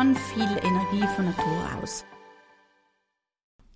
habe 0.00 0.14
viel 0.14 0.48
Energie 0.62 1.06
von 1.14 1.26
Natur 1.26 1.62
aus. 1.82 2.06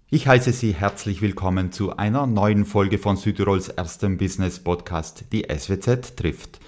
Ich 0.09 0.27
heiße 0.27 0.53
Sie 0.53 0.73
herzlich 0.73 1.21
willkommen 1.21 1.71
zu 1.71 1.99
einer 1.99 2.27
neuen 2.27 2.65
Folge 2.65 2.97
von 2.97 3.17
Südtirols 3.17 3.69
erstem 3.69 4.17
Business 4.17 4.59
Podcast, 4.59 5.27
die 5.33 5.47
SWZ 5.55 6.17
trifft. 6.17 6.61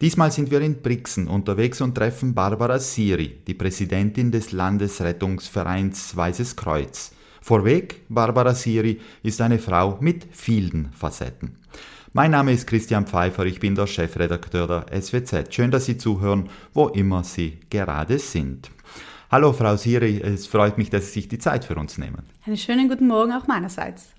Diesmal 0.00 0.30
sind 0.30 0.52
wir 0.52 0.60
in 0.60 0.82
Brixen 0.82 1.26
unterwegs 1.26 1.80
und 1.80 1.96
treffen 1.96 2.34
Barbara 2.34 2.78
Siri, 2.78 3.40
die 3.44 3.54
Präsidentin 3.54 4.30
des 4.30 4.52
Landesrettungsvereins 4.52 6.16
Weißes 6.16 6.54
Kreuz. 6.54 7.12
Vorweg, 7.40 8.02
Barbara 8.08 8.54
Siri 8.54 9.00
ist 9.24 9.40
eine 9.40 9.58
Frau 9.58 9.98
mit 10.00 10.28
vielen 10.30 10.92
Facetten. 10.92 11.56
Mein 12.12 12.30
Name 12.30 12.52
ist 12.52 12.68
Christian 12.68 13.06
Pfeiffer, 13.06 13.46
ich 13.46 13.58
bin 13.58 13.74
der 13.74 13.88
Chefredakteur 13.88 14.68
der 14.68 15.02
SWZ. 15.02 15.52
Schön, 15.52 15.72
dass 15.72 15.86
Sie 15.86 15.96
zuhören, 15.96 16.50
wo 16.72 16.88
immer 16.88 17.24
Sie 17.24 17.58
gerade 17.70 18.20
sind. 18.20 18.70
Hallo 19.32 19.54
Frau 19.54 19.76
Siri, 19.76 20.20
es 20.20 20.46
freut 20.46 20.76
mich, 20.76 20.90
dass 20.90 21.06
Sie 21.06 21.12
sich 21.20 21.28
die 21.28 21.38
Zeit 21.38 21.64
für 21.64 21.76
uns 21.76 21.96
nehmen. 21.96 22.24
Einen 22.44 22.58
schönen 22.58 22.90
guten 22.90 23.06
Morgen 23.06 23.32
auch 23.32 23.46
meinerseits. 23.46 24.10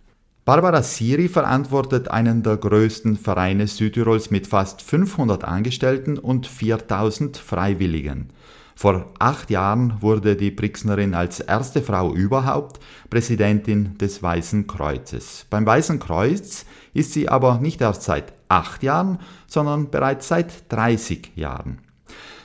Barbara 0.44 0.82
Siri 0.82 1.28
verantwortet 1.28 2.08
einen 2.08 2.42
der 2.42 2.58
größten 2.58 3.18
Vereine 3.18 3.68
Südtirols 3.68 4.32
mit 4.32 4.48
fast 4.48 4.82
500 4.82 5.44
Angestellten 5.44 6.18
und 6.18 6.48
4000 6.48 7.38
Freiwilligen. 7.38 8.30
Vor 8.76 9.14
acht 9.20 9.52
Jahren 9.52 10.02
wurde 10.02 10.36
die 10.36 10.50
Brixnerin 10.50 11.14
als 11.14 11.40
erste 11.40 11.84
Frau 11.84 12.12
überhaupt 12.16 12.80
Präsidentin 13.12 13.96
des 14.00 14.24
Weißen 14.24 14.66
Kreuzes. 14.66 15.46
Beim 15.52 15.68
Weißen 15.68 16.00
Kreuz 16.00 16.66
ist 16.96 17.14
sie 17.14 17.30
aber 17.30 17.60
nicht 17.60 17.82
erst 17.82 18.02
seit 18.02 18.34
acht 18.50 18.82
Jahren, 18.82 19.20
sondern 19.46 19.92
bereits 19.92 20.28
seit 20.28 20.72
30 20.72 21.34
Jahren. 21.36 21.82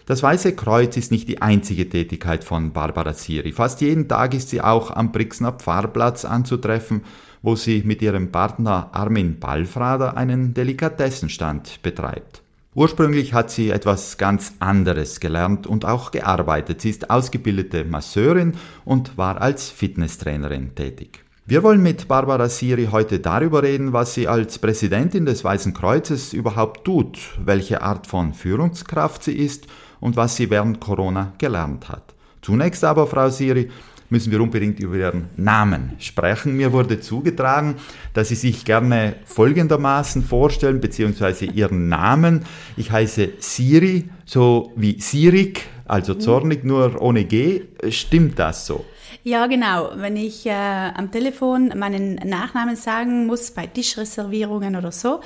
Das 0.09 0.23
Weiße 0.23 0.55
Kreuz 0.55 0.97
ist 0.97 1.11
nicht 1.11 1.29
die 1.29 1.43
einzige 1.43 1.87
Tätigkeit 1.87 2.43
von 2.43 2.73
Barbara 2.73 3.13
Siri. 3.13 3.53
Fast 3.53 3.83
jeden 3.83 4.09
Tag 4.09 4.33
ist 4.33 4.49
sie 4.49 4.63
auch 4.63 4.91
am 4.91 5.13
Brixner 5.13 5.53
Pfarrplatz 5.53 6.25
anzutreffen, 6.25 7.03
wo 7.43 7.57
sie 7.57 7.83
mit 7.85 8.01
ihrem 8.01 8.33
Partner 8.33 8.89
Armin 8.93 9.39
Ballfrader 9.39 10.17
einen 10.17 10.55
Delikatessenstand 10.55 11.83
betreibt. 11.83 12.41
Ursprünglich 12.75 13.35
hat 13.35 13.51
sie 13.51 13.69
etwas 13.69 14.17
ganz 14.17 14.55
anderes 14.61 15.21
gelernt 15.21 15.67
und 15.67 15.85
auch 15.85 16.11
gearbeitet. 16.11 16.81
Sie 16.81 16.89
ist 16.89 17.11
ausgebildete 17.11 17.85
Masseurin 17.85 18.55
und 18.87 19.19
war 19.19 19.43
als 19.43 19.69
Fitnesstrainerin 19.69 20.75
tätig. 20.75 21.23
Wir 21.45 21.63
wollen 21.63 21.83
mit 21.83 22.09
Barbara 22.09 22.49
Siri 22.49 22.89
heute 22.91 23.21
darüber 23.21 23.63
reden, 23.63 23.93
was 23.93 24.15
sie 24.15 24.27
als 24.27 24.59
Präsidentin 24.59 25.27
des 25.27 25.45
Weißen 25.45 25.75
Kreuzes 25.75 26.33
überhaupt 26.33 26.87
tut, 26.87 27.19
welche 27.45 27.83
Art 27.83 28.07
von 28.07 28.33
Führungskraft 28.33 29.23
sie 29.23 29.37
ist 29.37 29.67
und 30.01 30.17
was 30.17 30.37
sie 30.37 30.51
während 30.51 30.81
Corona 30.81 31.33
gelernt 31.39 31.89
hat. 31.89 32.15
Zunächst 32.43 32.85
aber, 32.85 33.07
Frau 33.07 33.29
Siri, 33.31 33.71
müssen 34.11 34.33
wir 34.33 34.41
unbedingt 34.41 34.81
über 34.81 34.97
Ihren 34.97 35.29
Namen 35.37 35.93
sprechen. 35.99 36.57
Mir 36.57 36.73
wurde 36.73 37.01
zugetragen, 37.01 37.77
dass 38.15 38.29
Sie 38.29 38.35
sich 38.35 38.65
gerne 38.65 39.17
folgendermaßen 39.25 40.23
vorstellen, 40.23 40.81
beziehungsweise 40.81 41.47
Ihren 41.47 41.89
Namen. 41.89 42.45
Ich 42.77 42.91
heiße 42.91 43.31
Siri, 43.39 44.09
so 44.25 44.73
wie 44.77 45.01
Sirik, 45.01 45.67
also 45.87 46.15
zornig, 46.15 46.65
nur 46.65 47.01
ohne 47.01 47.25
G. 47.25 47.63
Stimmt 47.91 48.39
das 48.39 48.67
so? 48.67 48.85
Ja, 49.25 49.47
genau. 49.47 49.91
Wenn 49.97 50.17
ich 50.17 50.47
äh, 50.47 50.53
am 50.53 51.11
Telefon 51.11 51.73
meinen 51.77 52.15
Nachnamen 52.15 52.77
sagen 52.77 53.27
muss, 53.27 53.51
bei 53.51 53.67
Tischreservierungen 53.67 54.77
oder 54.77 54.93
so, 54.93 55.21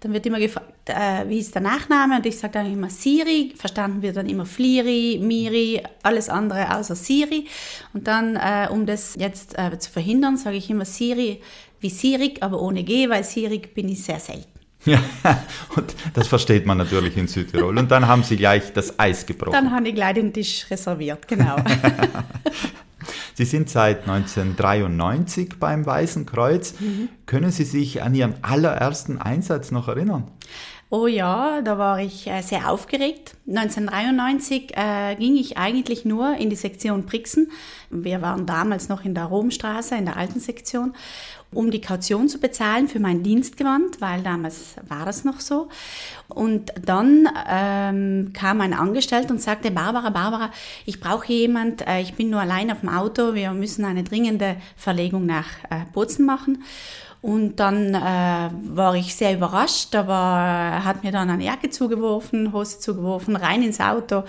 dann 0.00 0.12
wird 0.12 0.26
immer 0.26 0.40
gefragt, 0.40 0.73
äh, 0.88 1.28
wie 1.28 1.38
ist 1.38 1.54
der 1.54 1.62
Nachname? 1.62 2.16
Und 2.16 2.26
ich 2.26 2.38
sage 2.38 2.54
dann 2.54 2.72
immer 2.72 2.90
Siri, 2.90 3.54
verstanden 3.56 4.02
wird 4.02 4.16
dann 4.16 4.28
immer 4.28 4.46
Fliri, 4.46 5.18
Miri, 5.22 5.82
alles 6.02 6.28
andere 6.28 6.76
außer 6.76 6.94
Siri. 6.94 7.46
Und 7.92 8.06
dann, 8.06 8.36
äh, 8.36 8.68
um 8.70 8.86
das 8.86 9.16
jetzt 9.18 9.58
äh, 9.58 9.78
zu 9.78 9.90
verhindern, 9.90 10.36
sage 10.36 10.56
ich 10.56 10.70
immer 10.70 10.84
Siri 10.84 11.40
wie 11.80 11.90
Sirik, 11.90 12.42
aber 12.42 12.60
ohne 12.62 12.82
G, 12.82 13.08
weil 13.08 13.24
Sirik 13.24 13.74
bin 13.74 13.88
ich 13.88 14.02
sehr 14.02 14.18
selten. 14.18 14.54
Ja, 14.86 15.02
und 15.76 15.94
das 16.12 16.28
versteht 16.28 16.66
man 16.66 16.78
natürlich 16.78 17.16
in 17.16 17.26
Südtirol. 17.28 17.76
Und 17.78 17.90
dann 17.90 18.06
haben 18.06 18.22
Sie 18.22 18.36
gleich 18.36 18.72
das 18.72 18.98
Eis 18.98 19.24
gebrochen. 19.24 19.52
Dann 19.52 19.70
habe 19.70 19.88
ich 19.88 19.94
gleich 19.94 20.14
den 20.14 20.32
Tisch 20.32 20.66
reserviert, 20.70 21.26
genau. 21.26 21.56
Sie 23.34 23.44
sind 23.44 23.68
seit 23.68 24.08
1993 24.08 25.58
beim 25.58 25.84
Weißen 25.84 26.24
Kreuz. 26.24 26.74
Mhm. 26.78 27.08
Können 27.26 27.50
Sie 27.50 27.64
sich 27.64 28.02
an 28.02 28.14
Ihren 28.14 28.34
allerersten 28.42 29.18
Einsatz 29.18 29.72
noch 29.72 29.88
erinnern? 29.88 30.30
Oh 30.96 31.08
ja, 31.08 31.60
da 31.60 31.76
war 31.76 31.98
ich 31.98 32.28
äh, 32.28 32.40
sehr 32.40 32.70
aufgeregt. 32.70 33.34
1993 33.48 34.76
äh, 34.76 35.16
ging 35.16 35.34
ich 35.34 35.58
eigentlich 35.58 36.04
nur 36.04 36.36
in 36.36 36.50
die 36.50 36.56
Sektion 36.56 37.04
Brixen. 37.04 37.50
Wir 37.90 38.22
waren 38.22 38.46
damals 38.46 38.88
noch 38.88 39.04
in 39.04 39.12
der 39.12 39.24
Romstraße, 39.24 39.96
in 39.96 40.04
der 40.04 40.16
alten 40.16 40.38
Sektion 40.38 40.94
um 41.54 41.70
die 41.70 41.80
Kaution 41.80 42.28
zu 42.28 42.38
bezahlen 42.38 42.88
für 42.88 42.98
mein 42.98 43.22
Dienstgewand, 43.22 44.00
weil 44.00 44.22
damals 44.22 44.74
war 44.88 45.04
das 45.04 45.24
noch 45.24 45.40
so. 45.40 45.68
Und 46.28 46.72
dann 46.84 47.28
ähm, 47.48 48.32
kam 48.32 48.60
ein 48.60 48.74
Angestellter 48.74 49.30
und 49.30 49.40
sagte, 49.40 49.70
Barbara, 49.70 50.10
Barbara, 50.10 50.50
ich 50.84 51.00
brauche 51.00 51.32
jemand, 51.32 51.86
äh, 51.86 52.00
ich 52.00 52.14
bin 52.14 52.30
nur 52.30 52.40
allein 52.40 52.70
auf 52.70 52.80
dem 52.80 52.88
Auto, 52.88 53.34
wir 53.34 53.52
müssen 53.52 53.84
eine 53.84 54.02
dringende 54.02 54.56
Verlegung 54.76 55.26
nach 55.26 55.48
äh, 55.70 55.84
Bozen 55.92 56.26
machen. 56.26 56.64
Und 57.24 57.56
dann 57.56 57.94
äh, 57.94 58.50
war 58.76 58.94
ich 58.96 59.14
sehr 59.14 59.32
überrascht, 59.32 59.94
aber 59.94 60.12
er 60.12 60.84
hat 60.84 61.04
mir 61.04 61.10
dann 61.10 61.30
eine 61.30 61.42
Jacke 61.42 61.70
zugeworfen, 61.70 62.52
Hose 62.52 62.80
zugeworfen, 62.80 63.34
rein 63.34 63.62
ins 63.62 63.80
Auto. 63.80 64.24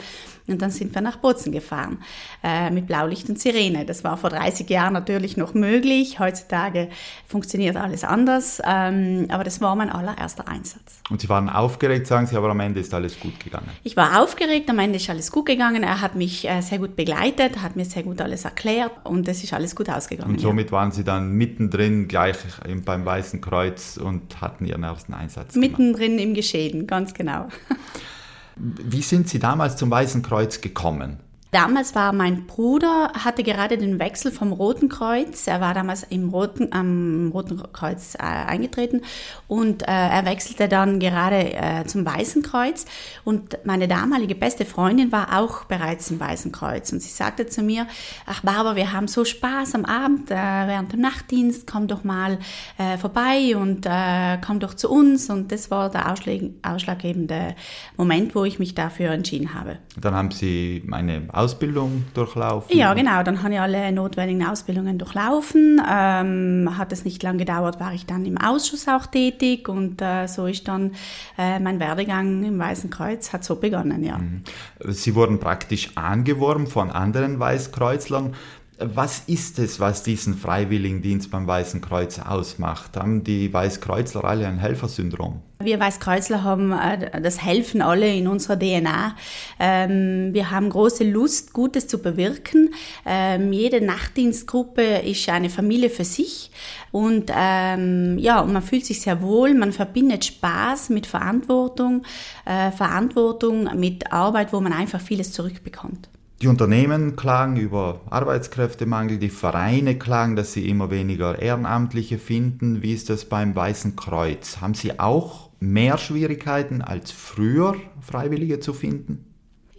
Und 0.47 0.61
dann 0.61 0.69
sind 0.69 0.93
wir 0.93 1.01
nach 1.01 1.17
Bozen 1.17 1.51
gefahren 1.51 1.99
äh, 2.43 2.69
mit 2.69 2.87
Blaulicht 2.87 3.27
und 3.29 3.39
Sirene. 3.39 3.85
Das 3.85 4.03
war 4.03 4.15
vor 4.17 4.29
30 4.29 4.69
Jahren 4.69 4.93
natürlich 4.93 5.37
noch 5.37 5.53
möglich. 5.53 6.19
Heutzutage 6.19 6.89
funktioniert 7.27 7.77
alles 7.77 8.03
anders. 8.03 8.61
Ähm, 8.65 9.27
aber 9.29 9.43
das 9.43 9.59
war 9.59 9.75
mein 9.75 9.89
allererster 9.89 10.47
Einsatz. 10.47 10.99
Und 11.09 11.21
Sie 11.21 11.29
waren 11.29 11.49
aufgeregt, 11.49 12.05
sagen 12.05 12.27
Sie, 12.27 12.35
aber 12.35 12.49
am 12.49 12.59
Ende 12.59 12.79
ist 12.79 12.93
alles 12.93 13.19
gut 13.19 13.39
gegangen? 13.39 13.69
Ich 13.83 13.97
war 13.97 14.21
aufgeregt, 14.21 14.69
am 14.69 14.79
Ende 14.79 14.97
ist 14.97 15.09
alles 15.09 15.31
gut 15.31 15.47
gegangen. 15.47 15.83
Er 15.83 16.01
hat 16.01 16.15
mich 16.15 16.47
äh, 16.47 16.61
sehr 16.61 16.77
gut 16.77 16.95
begleitet, 16.95 17.61
hat 17.61 17.75
mir 17.75 17.85
sehr 17.85 18.03
gut 18.03 18.21
alles 18.21 18.45
erklärt 18.45 18.91
und 19.03 19.27
es 19.27 19.43
ist 19.43 19.53
alles 19.53 19.75
gut 19.75 19.89
ausgegangen. 19.89 20.31
Und 20.31 20.41
somit 20.41 20.67
ja. 20.67 20.71
waren 20.73 20.91
Sie 20.91 21.03
dann 21.03 21.31
mittendrin 21.31 22.07
gleich 22.07 22.37
beim 22.85 23.05
Weißen 23.05 23.41
Kreuz 23.41 23.97
und 23.97 24.41
hatten 24.41 24.65
Ihren 24.65 24.83
ersten 24.83 25.13
Einsatz. 25.13 25.55
Mittendrin 25.55 26.17
gemacht. 26.17 26.23
im 26.23 26.33
Geschehen, 26.35 26.87
ganz 26.87 27.13
genau. 27.13 27.47
Wie 28.55 29.01
sind 29.01 29.27
Sie 29.27 29.39
damals 29.39 29.75
zum 29.75 29.91
Weißen 29.91 30.21
Kreuz 30.21 30.61
gekommen? 30.61 31.19
Damals 31.55 31.95
war 31.95 32.11
mein 32.11 32.47
Bruder, 32.47 33.13
hatte 33.13 33.41
gerade 33.41 33.77
den 33.77 33.97
Wechsel 33.97 34.29
vom 34.29 34.51
Roten 34.51 34.89
Kreuz. 34.89 35.47
Er 35.47 35.61
war 35.61 35.73
damals 35.73 36.03
im 36.03 36.27
Roten, 36.27 36.73
am 36.73 37.31
Roten 37.33 37.63
Kreuz 37.71 38.15
äh, 38.15 38.23
eingetreten 38.23 39.03
und 39.47 39.83
äh, 39.83 39.85
er 39.85 40.25
wechselte 40.25 40.67
dann 40.67 40.99
gerade 40.99 41.53
äh, 41.53 41.85
zum 41.85 42.05
Weißen 42.05 42.43
Kreuz. 42.43 42.85
Und 43.23 43.57
meine 43.63 43.87
damalige 43.87 44.35
beste 44.35 44.65
Freundin 44.65 45.13
war 45.13 45.39
auch 45.39 45.63
bereits 45.63 46.11
im 46.11 46.19
Weißen 46.19 46.51
Kreuz. 46.51 46.91
Und 46.91 47.01
sie 47.01 47.07
sagte 47.07 47.47
zu 47.47 47.63
mir, 47.63 47.87
ach 48.25 48.41
Barbara, 48.41 48.75
wir 48.75 48.91
haben 48.91 49.07
so 49.07 49.23
Spaß 49.23 49.75
am 49.75 49.85
Abend 49.85 50.31
äh, 50.31 50.33
während 50.33 50.91
dem 50.91 50.99
Nachtdienst, 50.99 51.65
komm 51.71 51.87
doch 51.87 52.03
mal 52.03 52.37
äh, 52.77 52.97
vorbei 52.97 53.55
und 53.55 53.85
äh, 53.85 54.39
komm 54.45 54.59
doch 54.59 54.73
zu 54.73 54.89
uns. 54.89 55.29
Und 55.29 55.53
das 55.53 55.71
war 55.71 55.89
der 55.89 56.11
ausschlaggebende 56.11 57.55
Moment, 57.95 58.35
wo 58.35 58.43
ich 58.43 58.59
mich 58.59 58.75
dafür 58.75 59.11
entschieden 59.11 59.53
habe. 59.53 59.77
Dann 59.95 60.13
haben 60.15 60.31
Sie 60.31 60.83
meine 60.85 61.29
Ausbildung 61.45 62.03
durchlaufen? 62.13 62.75
Ja, 62.75 62.93
genau. 62.93 63.23
Dann 63.23 63.43
habe 63.43 63.53
ich 63.53 63.59
alle 63.59 63.91
notwendigen 63.91 64.45
Ausbildungen 64.45 64.97
durchlaufen. 64.97 65.81
Ähm, 65.87 66.77
hat 66.77 66.91
es 66.91 67.05
nicht 67.05 67.21
lange 67.23 67.39
gedauert, 67.39 67.79
war 67.79 67.93
ich 67.93 68.05
dann 68.05 68.25
im 68.25 68.37
Ausschuss 68.37 68.87
auch 68.87 69.05
tätig 69.05 69.69
und 69.69 70.01
äh, 70.01 70.27
so 70.27 70.47
ist 70.47 70.67
dann 70.67 70.91
äh, 71.37 71.59
mein 71.59 71.79
Werdegang 71.79 72.43
im 72.43 72.57
Weißen 72.57 72.89
Kreuz 72.89 73.31
hat 73.31 73.43
so 73.43 73.55
begonnen, 73.57 74.03
ja. 74.03 74.17
Mhm. 74.17 74.41
Sie 74.87 75.15
wurden 75.15 75.39
praktisch 75.39 75.91
angeworben 75.95 76.67
von 76.67 76.89
anderen 76.91 77.39
Weißkreuzlern. 77.39 78.33
Was 78.77 79.23
ist 79.27 79.57
es, 79.59 79.79
was 79.79 80.03
diesen 80.03 80.35
Freiwilligendienst 80.35 81.31
beim 81.31 81.47
Weißen 81.47 81.79
Kreuz 81.79 82.19
ausmacht? 82.19 82.97
Haben 82.97 83.23
die 83.23 83.53
Weißkreuzler 83.53 84.25
alle 84.25 84.47
ein 84.47 84.57
Helfersyndrom? 84.57 85.41
Wir 85.59 85.79
Weißkreuzler 85.79 86.43
haben 86.43 86.73
äh, 86.73 87.21
das 87.21 87.41
Helfen 87.41 87.81
alle 87.81 88.13
in 88.13 88.27
unserer 88.27 88.59
DNA. 88.59 89.15
Ähm, 89.59 90.33
wir 90.33 90.51
haben 90.51 90.69
große 90.69 91.05
Lust, 91.05 91.53
Gutes 91.53 91.87
zu 91.87 91.99
bewirken. 91.99 92.73
Ähm, 93.05 93.53
jede 93.53 93.79
Nachtdienstgruppe 93.79 94.83
ist 95.05 95.29
eine 95.29 95.49
Familie 95.49 95.89
für 95.89 96.03
sich. 96.03 96.51
Und 96.91 97.31
ähm, 97.33 98.17
ja, 98.17 98.43
man 98.43 98.61
fühlt 98.61 98.85
sich 98.85 98.99
sehr 98.99 99.21
wohl. 99.21 99.53
Man 99.53 99.71
verbindet 99.71 100.25
Spaß 100.25 100.89
mit 100.89 101.07
Verantwortung, 101.07 102.03
äh, 102.43 102.71
Verantwortung 102.71 103.69
mit 103.79 104.11
Arbeit, 104.11 104.51
wo 104.51 104.59
man 104.59 104.73
einfach 104.73 104.99
vieles 104.99 105.31
zurückbekommt. 105.31 106.09
Die 106.41 106.47
Unternehmen 106.47 107.15
klagen 107.15 107.55
über 107.55 108.01
Arbeitskräftemangel, 108.09 109.19
die 109.19 109.29
Vereine 109.29 109.97
klagen, 109.97 110.35
dass 110.35 110.51
sie 110.51 110.67
immer 110.67 110.91
weniger 110.91 111.39
Ehrenamtliche 111.39 112.19
finden. 112.19 112.81
Wie 112.81 112.93
ist 112.93 113.09
das 113.09 113.25
beim 113.25 113.55
Weißen 113.55 113.95
Kreuz? 113.95 114.57
Haben 114.59 114.73
Sie 114.73 114.99
auch 114.99 115.49
mehr 115.61 115.97
Schwierigkeiten 115.97 116.81
als 116.81 117.11
früher, 117.11 117.75
Freiwillige 118.01 118.59
zu 118.59 118.73
finden? 118.73 119.34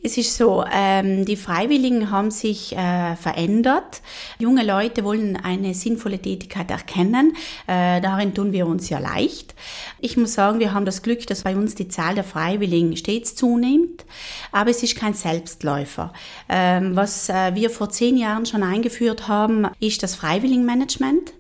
Es 0.07 0.17
ist 0.17 0.37
so, 0.37 0.65
ähm, 0.73 1.25
die 1.25 1.35
Freiwilligen 1.35 2.13
haben 2.13 2.31
sich 2.31 2.77
äh, 2.77 3.17
verändert. 3.17 4.03
Junge 4.39 4.65
Leute 4.65 5.03
wollen 5.03 5.35
eine 5.35 5.75
sinnvolle 5.75 6.21
Tätigkeit 6.21 6.71
erkennen. 6.71 7.33
Äh, 7.67 8.01
darin 8.01 8.33
tun 8.33 8.53
wir 8.53 8.69
uns 8.69 8.89
ja 8.89 9.01
leicht. 9.01 9.57
Ich 9.99 10.17
muss 10.17 10.35
sagen, 10.35 10.61
wir 10.61 10.73
haben 10.73 10.85
das 10.85 11.03
Glück, 11.03 11.27
dass 11.27 11.43
bei 11.43 11.57
uns 11.57 11.75
die 11.75 11.89
Zahl 11.89 12.15
der 12.15 12.23
Freiwilligen 12.23 12.97
stets 12.97 13.35
zunimmt, 13.35 14.05
aber 14.53 14.71
es 14.71 14.81
ist 14.85 14.95
kein 14.95 15.15
Selbstläufer. 15.15 16.13
Ähm, 16.49 16.95
was 16.95 17.29
äh, 17.29 17.57
wir 17.57 17.69
vor 17.69 17.91
zehn 17.91 18.17
Jahren 18.17 18.47
schon 18.47 18.63
eingeführt 18.63 19.27
haben, 19.27 19.67
ist 19.81 20.05
das 20.05 20.15
Freiwilligenmanagement. 20.15 21.33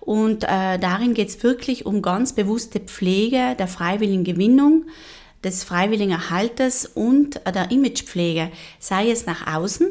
Und 0.00 0.44
äh, 0.44 0.78
darin 0.78 1.12
geht 1.12 1.28
es 1.28 1.42
wirklich 1.42 1.84
um 1.84 2.00
ganz 2.00 2.32
bewusste 2.32 2.80
Pflege 2.80 3.54
der 3.58 3.68
freiwilligen 3.68 4.24
Gewinnung 4.24 4.86
des 5.44 5.62
freiwilligen 5.62 6.12
Erhaltes 6.12 6.86
und 6.86 7.40
der 7.46 7.70
Imagepflege, 7.70 8.50
sei 8.78 9.10
es 9.10 9.26
nach 9.26 9.46
außen, 9.54 9.88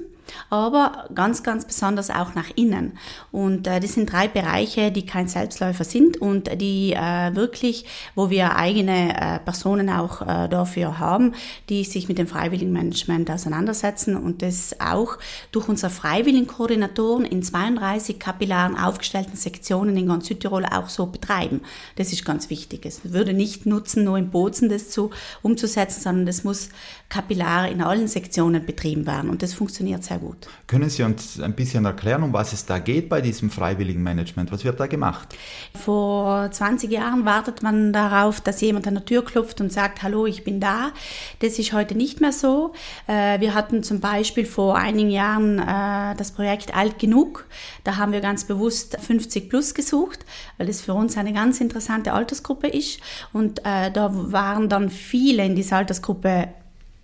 aber 0.49 1.05
ganz, 1.13 1.43
ganz 1.43 1.65
besonders 1.65 2.09
auch 2.09 2.35
nach 2.35 2.49
innen. 2.55 2.97
Und 3.31 3.67
äh, 3.67 3.79
das 3.79 3.93
sind 3.93 4.11
drei 4.11 4.27
Bereiche, 4.27 4.91
die 4.91 5.05
kein 5.05 5.27
Selbstläufer 5.27 5.83
sind 5.83 6.17
und 6.17 6.49
die 6.61 6.93
äh, 6.93 7.35
wirklich, 7.35 7.85
wo 8.15 8.29
wir 8.29 8.55
eigene 8.55 9.15
äh, 9.15 9.39
Personen 9.39 9.89
auch 9.89 10.21
äh, 10.21 10.47
dafür 10.49 10.99
haben, 10.99 11.33
die 11.69 11.83
sich 11.83 12.07
mit 12.07 12.17
dem 12.17 12.27
Freiwilligenmanagement 12.27 13.29
auseinandersetzen 13.29 14.15
und 14.15 14.41
das 14.41 14.75
auch 14.79 15.17
durch 15.51 15.67
unsere 15.67 15.91
Freiwilligenkoordinatoren 15.91 17.25
in 17.25 17.43
32 17.43 18.19
kapillaren 18.19 18.77
aufgestellten 18.77 19.35
Sektionen 19.35 19.95
in 19.97 20.07
ganz 20.07 20.27
Südtirol 20.27 20.65
auch 20.65 20.89
so 20.89 21.05
betreiben. 21.05 21.61
Das 21.95 22.11
ist 22.11 22.25
ganz 22.25 22.49
wichtig. 22.49 22.85
Es 22.85 23.01
würde 23.03 23.33
nicht 23.33 23.65
nutzen, 23.65 24.03
nur 24.03 24.17
in 24.17 24.29
Bozen 24.29 24.69
das 24.69 24.89
zu, 24.89 25.11
umzusetzen, 25.41 26.01
sondern 26.01 26.25
das 26.25 26.43
muss 26.43 26.69
kapillar 27.09 27.69
in 27.69 27.81
allen 27.81 28.07
Sektionen 28.07 28.65
betrieben 28.65 29.05
werden 29.05 29.29
und 29.29 29.43
das 29.43 29.53
funktioniert 29.53 30.03
sehr 30.03 30.17
gut. 30.17 30.22
Können 30.67 30.89
Sie 30.89 31.03
uns 31.03 31.39
ein 31.39 31.53
bisschen 31.53 31.85
erklären, 31.85 32.23
um 32.23 32.33
was 32.33 32.53
es 32.53 32.65
da 32.65 32.79
geht 32.79 33.09
bei 33.09 33.21
diesem 33.21 33.49
freiwilligen 33.49 34.01
Management? 34.03 34.51
Was 34.51 34.63
wird 34.63 34.79
da 34.79 34.87
gemacht? 34.87 35.35
Vor 35.75 36.49
20 36.51 36.91
Jahren 36.91 37.25
wartet 37.25 37.63
man 37.63 37.93
darauf, 37.93 38.41
dass 38.41 38.61
jemand 38.61 38.87
an 38.87 38.95
der 38.95 39.05
Tür 39.05 39.23
klopft 39.23 39.61
und 39.61 39.71
sagt, 39.71 40.03
hallo, 40.03 40.25
ich 40.25 40.43
bin 40.43 40.59
da. 40.59 40.91
Das 41.39 41.59
ist 41.59 41.73
heute 41.73 41.95
nicht 41.95 42.21
mehr 42.21 42.31
so. 42.31 42.73
Äh, 43.07 43.39
wir 43.39 43.53
hatten 43.53 43.83
zum 43.83 43.99
Beispiel 43.99 44.45
vor 44.45 44.77
einigen 44.77 45.09
Jahren 45.09 45.59
äh, 45.59 46.15
das 46.15 46.31
Projekt 46.31 46.75
Alt 46.75 46.99
genug. 46.99 47.45
Da 47.83 47.97
haben 47.97 48.11
wir 48.11 48.21
ganz 48.21 48.45
bewusst 48.45 48.97
50 48.99 49.49
plus 49.49 49.73
gesucht, 49.73 50.25
weil 50.57 50.67
das 50.67 50.81
für 50.81 50.93
uns 50.93 51.17
eine 51.17 51.33
ganz 51.33 51.59
interessante 51.61 52.13
Altersgruppe 52.13 52.67
ist. 52.67 52.99
Und 53.31 53.59
äh, 53.59 53.91
da 53.91 54.09
waren 54.31 54.69
dann 54.69 54.89
viele 54.89 55.45
in 55.45 55.55
dieser 55.55 55.77
Altersgruppe 55.77 56.49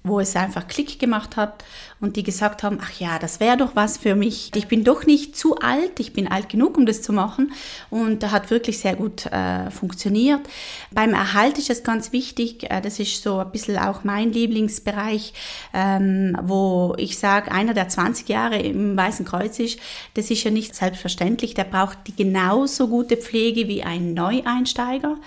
wo 0.03 0.19
es 0.19 0.35
einfach 0.35 0.67
Klick 0.67 0.99
gemacht 0.99 1.35
hat 1.35 1.63
und 2.01 2.15
die 2.15 2.23
gesagt 2.23 2.63
haben, 2.63 2.79
ach 2.81 2.99
ja, 2.99 3.19
das 3.19 3.39
wäre 3.39 3.57
doch 3.57 3.75
was 3.75 3.97
für 3.97 4.15
mich. 4.15 4.51
Ich 4.55 4.67
bin 4.67 4.83
doch 4.83 5.05
nicht 5.05 5.35
zu 5.35 5.57
alt, 5.57 5.99
ich 5.99 6.13
bin 6.13 6.27
alt 6.27 6.47
genug, 6.47 6.77
um 6.77 6.85
das 6.85 7.01
zu 7.01 7.11
machen 7.11 7.51
und 7.89 8.23
da 8.23 8.31
hat 8.31 8.51
wirklich 8.51 8.79
sehr 8.79 8.95
gut 8.95 9.25
äh, 9.25 9.69
funktioniert. 9.69 10.41
Beim 10.91 11.13
Erhalt 11.13 11.57
ist 11.57 11.69
es 11.69 11.83
ganz 11.83 12.13
wichtig, 12.13 12.69
äh, 12.69 12.81
das 12.81 12.99
ist 12.99 13.21
so 13.21 13.39
ein 13.39 13.51
bisschen 13.51 13.77
auch 13.77 14.03
mein 14.03 14.31
Lieblingsbereich, 14.31 15.33
ähm, 15.73 16.37
wo 16.41 16.95
ich 16.97 17.19
sage, 17.19 17.51
einer 17.51 17.73
der 17.73 17.89
20 17.89 18.29
Jahre 18.29 18.59
im 18.59 18.95
Weißen 18.95 19.25
Kreuz 19.25 19.59
ist, 19.59 19.79
das 20.13 20.31
ist 20.31 20.43
ja 20.43 20.51
nicht 20.51 20.75
selbstverständlich, 20.75 21.53
der 21.53 21.65
braucht 21.65 21.97
die 22.07 22.15
genauso 22.15 22.87
gute 22.87 23.17
Pflege 23.17 23.67
wie 23.67 23.83
ein 23.83 24.13
Neueinsteiger 24.13 25.17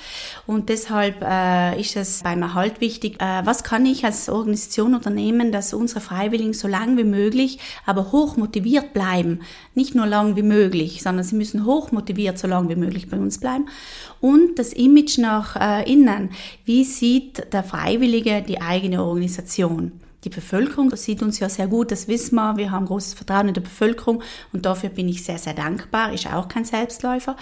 und 0.47 0.71
deshalb 0.71 1.23
äh, 1.23 1.79
ist 1.79 1.97
es 1.97 2.23
beim 2.23 2.41
Erhalt 2.43 2.81
wichtig, 2.81 3.21
äh, 3.21 3.43
was 3.45 3.63
kann 3.63 3.85
ich 3.85 4.05
als 4.07 4.31
Organisation 4.31 4.95
unternehmen, 4.95 5.53
dass 5.53 5.75
unsere 5.75 6.01
Freiwilligen 6.01 6.55
so 6.63 6.69
lang 6.69 6.97
wie 6.97 7.05
möglich, 7.05 7.59
aber 7.85 8.13
hoch 8.13 8.37
motiviert 8.37 8.95
bleiben. 8.95 9.41
Nicht 9.75 9.95
nur 9.95 10.07
lang 10.07 10.37
wie 10.37 10.43
möglich, 10.43 11.03
sondern 11.03 11.25
sie 11.25 11.37
müssen 11.37 11.67
hoch 11.67 11.93
motiviert 11.93 12.39
so 12.39 12.47
lang 12.47 12.69
wie 12.69 12.77
möglich 12.77 13.11
bei 13.11 13.19
uns 13.19 13.39
bleiben. 13.39 13.67
Und 14.21 14.59
das 14.59 14.73
Image 14.73 15.19
nach 15.19 15.57
äh, 15.57 15.93
innen. 15.93 16.31
Wie 16.65 16.85
sieht 16.85 17.53
der 17.53 17.65
Freiwillige 17.65 18.43
die 18.43 18.61
eigene 18.61 19.05
Organisation? 19.05 19.93
Die 20.25 20.29
Bevölkerung 20.29 20.95
sieht 20.95 21.21
uns 21.21 21.41
ja 21.41 21.49
sehr 21.49 21.67
gut, 21.67 21.91
das 21.91 22.07
wissen 22.07 22.37
wir. 22.37 22.57
Wir 22.57 22.71
haben 22.71 22.87
großes 22.87 23.15
Vertrauen 23.15 23.49
in 23.49 23.55
der 23.55 23.61
Bevölkerung 23.61 24.23
und 24.53 24.65
dafür 24.65 24.91
bin 24.91 25.09
ich 25.09 25.25
sehr, 25.25 25.39
sehr 25.39 25.53
dankbar. 25.53 26.13
Ist 26.13 26.33
auch 26.33 26.47
kein 26.47 26.65
Selbstläufer. 26.65 27.35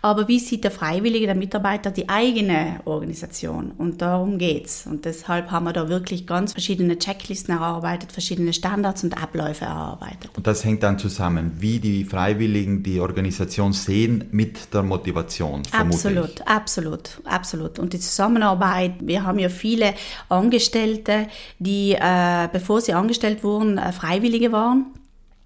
Aber 0.00 0.28
wie 0.28 0.38
sieht 0.38 0.64
der 0.64 0.70
Freiwillige, 0.70 1.26
der 1.26 1.34
Mitarbeiter 1.34 1.90
die 1.90 2.08
eigene 2.08 2.80
Organisation? 2.86 3.72
Und 3.76 4.00
darum 4.00 4.38
geht's. 4.38 4.86
Und 4.86 5.04
deshalb 5.04 5.50
haben 5.50 5.64
wir 5.64 5.74
da 5.74 5.90
wirklich 5.90 6.26
ganz 6.26 6.52
verschiedene 6.52 6.98
Checklisten 6.98 7.54
erarbeitet, 7.54 8.12
verschiedene 8.12 8.54
Standards 8.54 9.04
und 9.04 9.22
Abläufe 9.22 9.66
erarbeitet. 9.66 10.30
Und 10.34 10.46
das 10.46 10.64
hängt 10.64 10.82
dann 10.82 10.98
zusammen, 10.98 11.52
wie 11.58 11.80
die 11.80 12.04
Freiwilligen 12.06 12.82
die 12.82 12.98
Organisation 13.00 13.74
sehen 13.74 14.24
mit 14.30 14.72
der 14.72 14.82
Motivation. 14.82 15.64
Absolut, 15.72 16.36
ich. 16.36 16.48
absolut, 16.48 17.20
absolut. 17.24 17.78
Und 17.78 17.92
die 17.92 18.00
Zusammenarbeit, 18.00 18.94
wir 19.00 19.22
haben 19.24 19.38
ja 19.38 19.50
viele 19.50 19.92
Angestellte, 20.30 21.26
die 21.58 21.92
äh, 21.92 22.21
äh, 22.22 22.48
bevor 22.52 22.80
sie 22.80 22.94
angestellt 22.94 23.42
wurden, 23.42 23.78
äh, 23.78 23.92
Freiwillige 23.92 24.52
waren. 24.52 24.86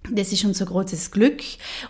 Das 0.09 0.33
ist 0.33 0.45
unser 0.45 0.67
großes 0.67 1.11
Glück. 1.11 1.43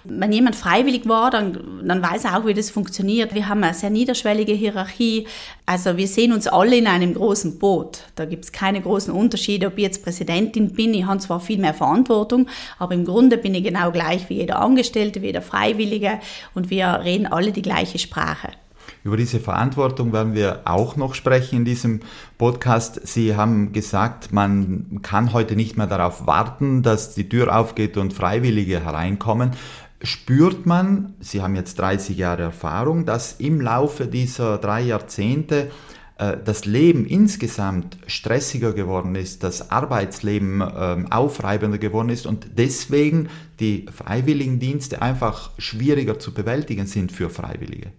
Wenn 0.05 0.33
jemand 0.33 0.57
freiwillig 0.57 1.07
war, 1.07 1.31
dann, 1.31 1.83
dann 1.85 2.03
weiß 2.03 2.25
er 2.25 2.39
auch, 2.39 2.47
wie 2.47 2.55
das 2.55 2.71
funktioniert. 2.71 3.35
Wir 3.35 3.47
haben 3.47 3.63
eine 3.63 3.75
sehr 3.75 3.91
niederschwellige 3.91 4.55
Hierarchie. 4.55 5.27
Also 5.67 5.99
wir 5.99 6.09
sehen 6.09 6.33
uns 6.33 6.47
alle 6.47 6.77
in 6.77 6.87
einem 6.87 7.13
großen 7.13 7.59
Boot. 7.59 8.05
Da 8.15 8.25
gibt 8.25 8.45
es 8.45 8.53
keine 8.53 8.81
großen 8.81 9.13
Unterschiede, 9.13 9.67
ob 9.67 9.77
ich 9.77 9.85
jetzt 9.85 10.03
Präsidentin 10.03 10.73
bin. 10.73 10.95
Ich 10.95 11.05
habe 11.05 11.21
zwar 11.21 11.41
viel 11.41 11.59
mehr 11.59 11.75
Verantwortung, 11.75 12.49
aber 12.79 12.95
im 12.95 13.05
Grunde 13.05 13.37
bin 13.37 13.55
ich 13.55 13.65
genau 13.65 13.93
gleich 13.93 14.31
wie 14.31 14.37
jeder 14.37 14.61
Angestellte, 14.61 15.21
wie 15.21 15.27
jeder 15.27 15.43
Freiwillige 15.43 16.19
und 16.55 16.71
wir 16.71 17.01
reden 17.05 17.27
alle 17.27 17.53
die 17.53 17.63
gleiche 17.63 17.99
Sprache. 17.99 18.49
Über 19.07 19.17
diese 19.17 19.39
Verantwortung 19.39 20.13
werden 20.13 20.35
wir 20.35 20.63
auch 20.65 20.97
noch 20.97 21.15
sprechen 21.15 21.59
in 21.59 21.65
diesem 21.65 22.01
Podcast. 22.39 23.07
Sie 23.07 23.37
haben 23.37 23.73
gesagt, 23.73 24.33
man 24.33 24.99
kann 25.03 25.33
heute 25.33 25.55
nicht 25.55 25.77
mehr 25.77 25.87
darauf 25.87 26.27
warten, 26.27 26.83
dass 26.83 27.15
die 27.15 27.29
Tür 27.29 27.57
aufgeht 27.57 27.97
und 27.99 28.13
Freiwillige 28.13 28.85
hereinkommen. 28.85 29.53
Spürt 30.03 30.67
man, 30.67 31.15
Sie 31.21 31.41
haben 31.41 31.55
jetzt 31.55 31.79
30 31.79 32.19
Jahre 32.19 32.43
Erfahrung, 32.43 33.07
dass 33.07 33.35
im 33.35 33.61
Laufe 33.61 34.09
dieser 34.09 34.59
drei 34.59 34.81
Jahrzehnte 34.81 35.71
äh, 36.19 36.39
das 36.45 36.65
Leben 36.65 37.07
insgesamt 37.07 37.99
stressiger 38.09 38.73
geworden 38.73 39.15
ist, 39.15 39.45
das 39.45 39.71
Arbeitsleben 39.71 40.65
ähm, 40.77 41.13
aufreibender 41.13 41.79
geworden 41.79 42.09
ist 42.09 42.27
und 42.27 42.59
deswegen 42.59 43.29
die 43.61 43.87
Freiwilligendienste 43.89 45.01
einfach 45.01 45.53
schwieriger 45.59 46.19
zu 46.19 46.35
bewältigen 46.35 46.89
sind 46.89 47.13
für 47.13 47.31
Freiwillige? 47.31 47.93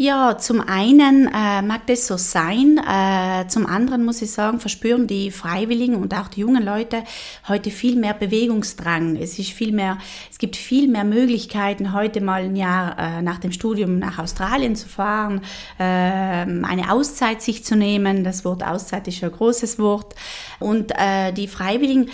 Ja, 0.00 0.38
zum 0.38 0.60
einen 0.60 1.26
äh, 1.26 1.60
mag 1.60 1.88
das 1.88 2.06
so 2.06 2.16
sein, 2.16 2.78
äh, 2.78 3.48
zum 3.48 3.66
anderen 3.66 4.04
muss 4.04 4.22
ich 4.22 4.30
sagen, 4.30 4.60
verspüren 4.60 5.08
die 5.08 5.32
Freiwilligen 5.32 5.96
und 5.96 6.14
auch 6.14 6.28
die 6.28 6.42
jungen 6.42 6.64
Leute 6.64 7.02
heute 7.48 7.72
viel 7.72 7.96
mehr 7.96 8.14
Bewegungsdrang. 8.14 9.16
Es 9.16 9.40
ist 9.40 9.50
viel 9.50 9.72
mehr, 9.72 9.98
es 10.30 10.38
gibt 10.38 10.54
viel 10.54 10.86
mehr 10.86 11.02
Möglichkeiten, 11.02 11.94
heute 11.94 12.20
mal 12.20 12.44
ein 12.44 12.54
Jahr 12.54 12.96
äh, 12.96 13.22
nach 13.22 13.40
dem 13.40 13.50
Studium 13.50 13.98
nach 13.98 14.20
Australien 14.20 14.76
zu 14.76 14.88
fahren, 14.88 15.40
äh, 15.80 15.82
eine 15.82 16.92
Auszeit 16.92 17.42
sich 17.42 17.64
zu 17.64 17.74
nehmen. 17.74 18.22
Das 18.22 18.44
Wort 18.44 18.62
Auszeit 18.62 19.08
ist 19.08 19.18
ja 19.18 19.30
ein 19.30 19.34
großes 19.34 19.80
Wort. 19.80 20.14
Und 20.60 20.92
äh, 20.92 21.32
die 21.32 21.48
Freiwilligen 21.48 22.08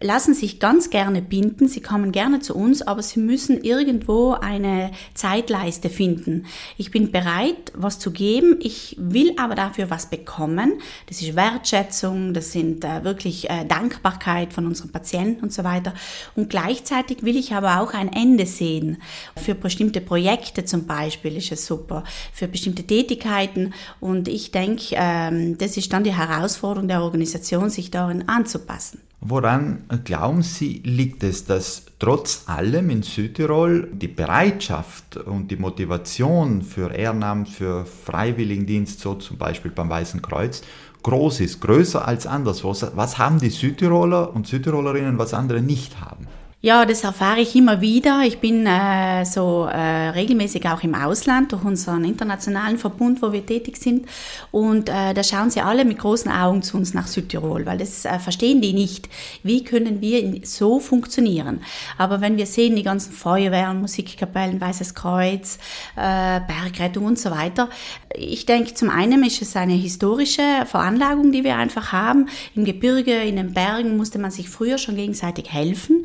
lassen 0.00 0.34
sich 0.34 0.60
ganz 0.60 0.90
gerne 0.90 1.20
binden, 1.22 1.68
sie 1.68 1.82
kommen 1.82 2.10
gerne 2.12 2.40
zu 2.40 2.54
uns, 2.54 2.82
aber 2.82 3.02
sie 3.02 3.20
müssen 3.20 3.62
irgendwo 3.62 4.32
eine 4.32 4.90
Zeitleiste 5.14 5.90
finden. 5.90 6.46
Ich 6.78 6.90
bin 6.90 7.12
bereit, 7.12 7.72
was 7.74 7.98
zu 7.98 8.10
geben, 8.10 8.56
ich 8.60 8.96
will 8.98 9.34
aber 9.36 9.54
dafür 9.54 9.90
was 9.90 10.06
bekommen. 10.06 10.80
Das 11.06 11.20
ist 11.20 11.36
Wertschätzung, 11.36 12.32
das 12.32 12.52
sind 12.52 12.84
äh, 12.84 13.04
wirklich 13.04 13.50
äh, 13.50 13.64
Dankbarkeit 13.66 14.52
von 14.52 14.66
unseren 14.66 14.90
Patienten 14.90 15.42
und 15.42 15.52
so 15.52 15.64
weiter. 15.64 15.92
Und 16.34 16.48
gleichzeitig 16.48 17.22
will 17.22 17.36
ich 17.36 17.52
aber 17.52 17.80
auch 17.80 17.92
ein 17.92 18.12
Ende 18.12 18.46
sehen. 18.46 18.98
Für 19.36 19.54
bestimmte 19.54 20.00
Projekte 20.00 20.64
zum 20.64 20.86
Beispiel 20.86 21.36
ist 21.36 21.52
es 21.52 21.66
super, 21.66 22.04
für 22.32 22.48
bestimmte 22.48 22.84
Tätigkeiten. 22.84 23.74
Und 24.00 24.28
ich 24.28 24.50
denke, 24.50 24.84
ähm, 24.92 25.58
das 25.58 25.76
ist 25.76 25.92
dann 25.92 26.04
die 26.04 26.14
Herausforderung 26.14 26.88
der 26.88 27.02
Organisation, 27.02 27.68
sich 27.68 27.90
darin 27.90 28.28
anzupassen. 28.28 29.00
Woran 29.22 29.84
glauben 29.98 30.42
Sie, 30.42 30.80
liegt 30.84 31.22
es, 31.24 31.44
dass 31.44 31.86
trotz 31.98 32.44
allem 32.46 32.90
in 32.90 33.02
Südtirol 33.02 33.88
die 33.92 34.08
Bereitschaft 34.08 35.16
und 35.16 35.50
die 35.50 35.56
Motivation 35.56 36.62
für 36.62 36.92
Ehrenamt, 36.92 37.48
für 37.48 37.84
Freiwilligendienst, 37.84 39.00
so 39.00 39.14
zum 39.14 39.36
Beispiel 39.36 39.70
beim 39.70 39.90
Weißen 39.90 40.22
Kreuz, 40.22 40.62
groß 41.02 41.40
ist, 41.40 41.60
größer 41.60 42.06
als 42.06 42.26
anderswo? 42.26 42.74
Was 42.94 43.18
haben 43.18 43.38
die 43.38 43.50
Südtiroler 43.50 44.34
und 44.34 44.46
Südtirolerinnen, 44.46 45.18
was 45.18 45.34
andere 45.34 45.60
nicht 45.60 46.00
haben? 46.00 46.26
Ja, 46.62 46.84
das 46.84 47.04
erfahre 47.04 47.40
ich 47.40 47.56
immer 47.56 47.80
wieder. 47.80 48.20
Ich 48.26 48.38
bin 48.38 48.66
äh, 48.66 49.24
so 49.24 49.64
äh, 49.64 50.10
regelmäßig 50.10 50.68
auch 50.68 50.82
im 50.82 50.94
Ausland 50.94 51.52
durch 51.52 51.64
unseren 51.64 52.04
internationalen 52.04 52.76
Verbund, 52.76 53.22
wo 53.22 53.32
wir 53.32 53.46
tätig 53.46 53.78
sind. 53.78 54.06
Und 54.50 54.90
äh, 54.90 55.14
da 55.14 55.24
schauen 55.24 55.48
sie 55.48 55.62
alle 55.62 55.86
mit 55.86 55.98
großen 55.98 56.30
Augen 56.30 56.62
zu 56.62 56.76
uns 56.76 56.92
nach 56.92 57.06
Südtirol, 57.06 57.64
weil 57.64 57.78
das 57.78 58.04
äh, 58.04 58.18
verstehen 58.18 58.60
die 58.60 58.74
nicht. 58.74 59.08
Wie 59.42 59.64
können 59.64 60.02
wir 60.02 60.38
so 60.44 60.80
funktionieren? 60.80 61.62
Aber 61.96 62.20
wenn 62.20 62.36
wir 62.36 62.44
sehen, 62.44 62.76
die 62.76 62.82
ganzen 62.82 63.14
Feuerwehren, 63.14 63.80
Musikkapellen, 63.80 64.60
Weißes 64.60 64.94
Kreuz, 64.94 65.56
äh, 65.96 66.40
Bergrettung 66.40 67.06
und 67.06 67.18
so 67.18 67.30
weiter, 67.30 67.70
ich 68.14 68.44
denke, 68.44 68.74
zum 68.74 68.90
einen 68.90 69.24
ist 69.24 69.40
es 69.40 69.56
eine 69.56 69.72
historische 69.72 70.42
Veranlagung, 70.66 71.32
die 71.32 71.42
wir 71.42 71.56
einfach 71.56 71.92
haben. 71.92 72.28
Im 72.54 72.66
Gebirge, 72.66 73.14
in 73.14 73.36
den 73.36 73.54
Bergen 73.54 73.96
musste 73.96 74.18
man 74.18 74.30
sich 74.30 74.50
früher 74.50 74.76
schon 74.76 74.96
gegenseitig 74.96 75.50
helfen. 75.50 76.04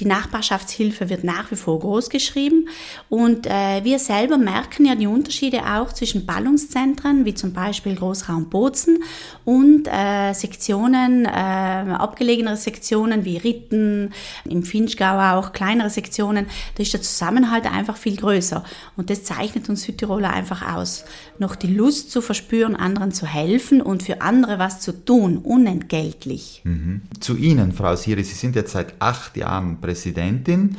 Die 0.00 0.06
Nachbarschaftshilfe 0.06 1.08
wird 1.08 1.22
nach 1.22 1.52
wie 1.52 1.56
vor 1.56 1.78
groß 1.78 2.10
geschrieben 2.10 2.68
und 3.08 3.46
äh, 3.46 3.84
wir 3.84 4.00
selber 4.00 4.38
merken 4.38 4.86
ja 4.86 4.96
die 4.96 5.06
Unterschiede 5.06 5.60
auch 5.66 5.92
zwischen 5.92 6.26
Ballungszentren, 6.26 7.24
wie 7.24 7.34
zum 7.34 7.52
Beispiel 7.52 7.94
Großraum 7.94 8.50
Bozen 8.50 9.04
und 9.44 9.86
äh, 9.86 10.32
Sektionen, 10.32 11.26
äh, 11.26 11.28
abgelegenere 11.28 12.56
Sektionen 12.56 13.24
wie 13.24 13.36
Ritten, 13.36 14.12
im 14.44 14.64
Finchgau 14.64 15.36
auch 15.36 15.52
kleinere 15.52 15.90
Sektionen. 15.90 16.46
Da 16.74 16.82
ist 16.82 16.92
der 16.92 17.02
Zusammenhalt 17.02 17.66
einfach 17.66 17.96
viel 17.96 18.16
größer 18.16 18.64
und 18.96 19.10
das 19.10 19.22
zeichnet 19.22 19.68
uns 19.68 19.82
Südtiroler 19.82 20.30
einfach 20.30 20.74
aus. 20.74 21.04
Noch 21.38 21.54
die 21.54 21.72
Lust 21.72 22.10
zu 22.10 22.20
verspüren, 22.20 22.74
anderen 22.74 23.12
zu 23.12 23.26
helfen 23.26 23.80
und 23.80 24.02
für 24.02 24.22
andere 24.22 24.58
was 24.58 24.80
zu 24.80 25.04
tun, 25.04 25.38
unentgeltlich. 25.38 26.62
Mhm. 26.64 27.02
Zu 27.20 27.36
Ihnen, 27.36 27.72
Frau 27.72 27.94
Siri, 27.94 28.24
Sie 28.24 28.34
sind 28.34 28.56
jetzt 28.56 28.72
seit 28.72 28.94
acht 29.00 29.36
Jahren 29.36 29.83
Präsidentin. 29.84 30.78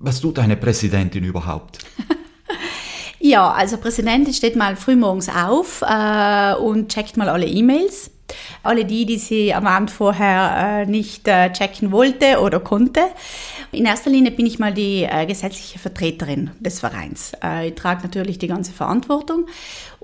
Was 0.00 0.20
tut 0.20 0.40
eine 0.40 0.56
Präsidentin 0.56 1.22
überhaupt? 1.22 1.78
ja, 3.20 3.52
also 3.52 3.76
Präsidentin 3.76 4.34
steht 4.34 4.56
mal 4.56 4.74
frühmorgens 4.74 5.28
auf 5.28 5.82
äh, 5.82 6.54
und 6.54 6.88
checkt 6.88 7.16
mal 7.16 7.28
alle 7.28 7.46
E-Mails. 7.46 8.10
Alle 8.64 8.84
die, 8.84 9.06
die 9.06 9.18
sie 9.18 9.54
am 9.54 9.66
Abend 9.66 9.90
vorher 9.90 10.82
äh, 10.82 10.86
nicht 10.86 11.28
äh, 11.28 11.52
checken 11.52 11.92
wollte 11.92 12.40
oder 12.40 12.58
konnte. 12.58 13.02
In 13.70 13.84
erster 13.84 14.10
Linie 14.10 14.32
bin 14.32 14.46
ich 14.46 14.58
mal 14.58 14.72
die 14.72 15.04
äh, 15.04 15.26
gesetzliche 15.26 15.78
Vertreterin 15.78 16.50
des 16.58 16.80
Vereins. 16.80 17.32
Äh, 17.42 17.68
ich 17.68 17.74
trage 17.74 18.02
natürlich 18.02 18.38
die 18.38 18.48
ganze 18.48 18.72
Verantwortung 18.72 19.46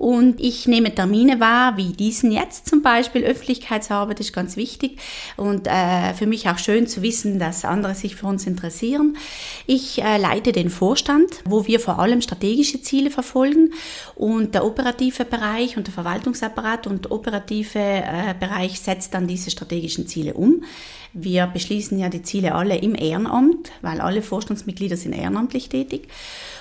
und 0.00 0.40
ich 0.40 0.66
nehme 0.66 0.94
Termine 0.94 1.40
wahr, 1.40 1.76
wie 1.76 1.92
diesen 1.92 2.32
jetzt 2.32 2.66
zum 2.66 2.80
Beispiel. 2.80 3.22
Öffentlichkeitsarbeit 3.22 4.18
ist 4.20 4.32
ganz 4.32 4.56
wichtig 4.56 4.98
und 5.36 5.66
äh, 5.66 6.14
für 6.14 6.26
mich 6.26 6.48
auch 6.48 6.56
schön 6.56 6.86
zu 6.86 7.02
wissen, 7.02 7.38
dass 7.38 7.66
andere 7.66 7.94
sich 7.94 8.16
für 8.16 8.26
uns 8.26 8.46
interessieren. 8.46 9.18
Ich 9.66 10.02
äh, 10.02 10.16
leite 10.16 10.52
den 10.52 10.70
Vorstand, 10.70 11.42
wo 11.44 11.66
wir 11.66 11.80
vor 11.80 11.98
allem 11.98 12.22
strategische 12.22 12.80
Ziele 12.80 13.10
verfolgen 13.10 13.74
und 14.14 14.54
der 14.54 14.64
operative 14.64 15.26
Bereich 15.26 15.76
und 15.76 15.86
der 15.86 15.92
Verwaltungsapparat 15.92 16.86
und 16.86 17.10
operative 17.10 17.78
äh, 17.78 18.34
Bereich 18.40 18.80
setzt 18.80 19.12
dann 19.12 19.26
diese 19.26 19.50
strategischen 19.50 20.06
Ziele 20.06 20.32
um. 20.32 20.64
Wir 21.12 21.46
beschließen 21.46 21.98
ja 21.98 22.08
die 22.08 22.22
Ziele 22.22 22.54
alle 22.54 22.78
im 22.78 22.94
Ehrenamt, 22.94 23.70
weil 23.82 24.00
alle 24.00 24.22
Vorstandsmitglieder 24.22 24.96
sind 24.96 25.12
ehrenamtlich 25.12 25.68
tätig. 25.68 26.08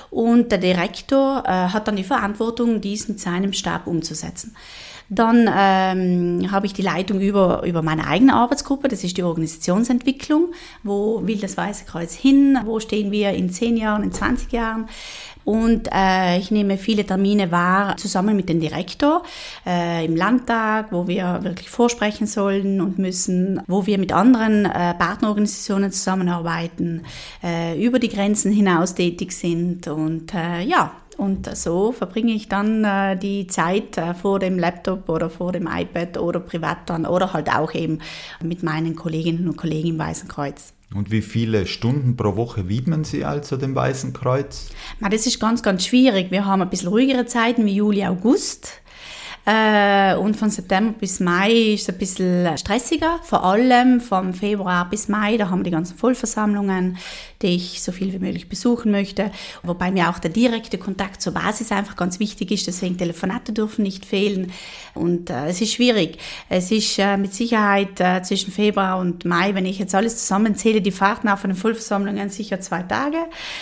Und 0.09 0.51
der 0.51 0.59
Direktor 0.59 1.43
äh, 1.45 1.49
hat 1.49 1.87
dann 1.87 1.95
die 1.95 2.03
Verantwortung, 2.03 2.81
dies 2.81 3.07
mit 3.07 3.19
seinem 3.19 3.53
Stab 3.53 3.87
umzusetzen. 3.87 4.55
Dann 5.11 5.49
ähm, 5.51 6.51
habe 6.51 6.67
ich 6.67 6.73
die 6.73 6.83
Leitung 6.83 7.19
über, 7.19 7.63
über 7.65 7.81
meine 7.81 8.05
eigene 8.05 8.35
Arbeitsgruppe, 8.35 8.89
das 8.89 9.03
ist 9.03 9.17
die 9.17 9.23
Organisationsentwicklung. 9.23 10.53
Wo 10.83 11.25
will 11.25 11.39
das 11.39 11.57
Weiße 11.57 11.85
Kreuz 11.85 12.13
hin? 12.13 12.59
Wo 12.65 12.79
stehen 12.79 13.11
wir 13.11 13.31
in 13.31 13.49
10 13.49 13.75
Jahren, 13.75 14.03
in 14.03 14.11
20 14.11 14.51
Jahren? 14.51 14.87
Und 15.45 15.89
äh, 15.91 16.37
ich 16.37 16.51
nehme 16.51 16.77
viele 16.77 17.05
Termine 17.05 17.51
wahr 17.51 17.97
zusammen 17.97 18.35
mit 18.35 18.49
dem 18.49 18.59
Direktor 18.59 19.23
äh, 19.65 20.05
im 20.05 20.15
Landtag, 20.15 20.91
wo 20.91 21.07
wir 21.07 21.39
wirklich 21.43 21.69
vorsprechen 21.69 22.27
sollen 22.27 22.81
und 22.81 22.99
müssen, 22.99 23.61
wo 23.67 23.85
wir 23.85 23.97
mit 23.97 24.11
anderen 24.11 24.65
äh, 24.65 24.93
Partnerorganisationen 24.93 25.91
zusammenarbeiten, 25.91 27.03
äh, 27.43 27.83
über 27.83 27.99
die 27.99 28.09
Grenzen 28.09 28.51
hinaus 28.51 28.95
tätig 28.95 29.31
sind. 29.31 29.87
Und 29.87 30.33
äh, 30.33 30.61
ja, 30.61 30.91
und 31.19 31.53
so 31.57 31.91
verbringe 31.91 32.31
ich 32.31 32.47
dann 32.47 32.85
äh, 32.85 33.17
die 33.17 33.45
Zeit 33.47 33.97
äh, 33.97 34.13
vor 34.13 34.39
dem 34.39 34.57
Laptop 34.57 35.09
oder 35.09 35.29
vor 35.29 35.51
dem 35.51 35.67
iPad 35.67 36.17
oder 36.17 36.39
privat 36.39 36.89
dann 36.89 37.05
oder 37.05 37.33
halt 37.33 37.49
auch 37.49 37.73
eben 37.73 37.99
mit 38.41 38.63
meinen 38.63 38.95
Kolleginnen 38.95 39.47
und 39.47 39.57
Kollegen 39.57 39.89
im 39.89 39.99
Weißen 39.99 40.29
Kreuz. 40.29 40.73
Und 40.95 41.11
wie 41.11 41.21
viele 41.21 41.67
Stunden 41.67 42.15
pro 42.15 42.35
Woche 42.35 42.67
widmen 42.67 43.03
Sie 43.03 43.23
also 43.23 43.57
dem 43.57 43.75
Weißen 43.75 44.11
Kreuz? 44.11 44.69
Na, 44.99 45.09
das 45.09 45.27
ist 45.27 45.39
ganz, 45.39 45.61
ganz 45.61 45.85
schwierig. 45.85 46.31
Wir 46.31 46.45
haben 46.45 46.63
ein 46.63 46.69
bisschen 46.69 46.89
ruhigere 46.89 47.27
Zeiten 47.27 47.65
wie 47.65 47.75
Juli, 47.75 48.05
August. 48.05 48.81
Äh, 49.49 50.15
und 50.15 50.37
von 50.37 50.51
September 50.51 50.93
bis 50.99 51.19
Mai 51.19 51.73
ist 51.73 51.83
es 51.83 51.89
ein 51.89 51.97
bisschen 51.97 52.55
stressiger, 52.55 53.19
vor 53.23 53.43
allem 53.43 53.99
vom 53.99 54.31
Februar 54.31 54.87
bis 54.87 55.07
Mai, 55.07 55.37
da 55.37 55.49
haben 55.49 55.61
wir 55.61 55.63
die 55.63 55.71
ganzen 55.71 55.97
Vollversammlungen, 55.97 56.97
die 57.41 57.55
ich 57.55 57.81
so 57.81 57.91
viel 57.91 58.13
wie 58.13 58.19
möglich 58.19 58.47
besuchen 58.47 58.91
möchte, 58.91 59.31
wobei 59.63 59.89
mir 59.89 60.09
auch 60.09 60.19
der 60.19 60.29
direkte 60.29 60.77
Kontakt 60.77 61.23
zur 61.23 61.33
Basis 61.33 61.71
einfach 61.71 61.95
ganz 61.95 62.19
wichtig 62.19 62.51
ist, 62.51 62.67
deswegen 62.67 62.95
Telefonate 62.97 63.51
dürfen 63.51 63.81
nicht 63.81 64.05
fehlen. 64.05 64.51
Und 64.93 65.31
äh, 65.31 65.47
es 65.47 65.61
ist 65.61 65.73
schwierig. 65.73 66.19
Es 66.49 66.69
ist 66.69 66.99
äh, 66.99 67.17
mit 67.17 67.33
Sicherheit 67.33 67.99
äh, 67.99 68.21
zwischen 68.21 68.51
Februar 68.51 68.99
und 68.99 69.25
Mai, 69.25 69.55
wenn 69.55 69.65
ich 69.65 69.79
jetzt 69.79 69.95
alles 69.95 70.17
zusammenzähle, 70.19 70.81
die 70.81 70.91
Fahrten 70.91 71.27
von 71.37 71.49
den 71.49 71.57
Vollversammlungen 71.57 72.29
sicher 72.29 72.59
zwei 72.59 72.83
Tage, 72.83 73.17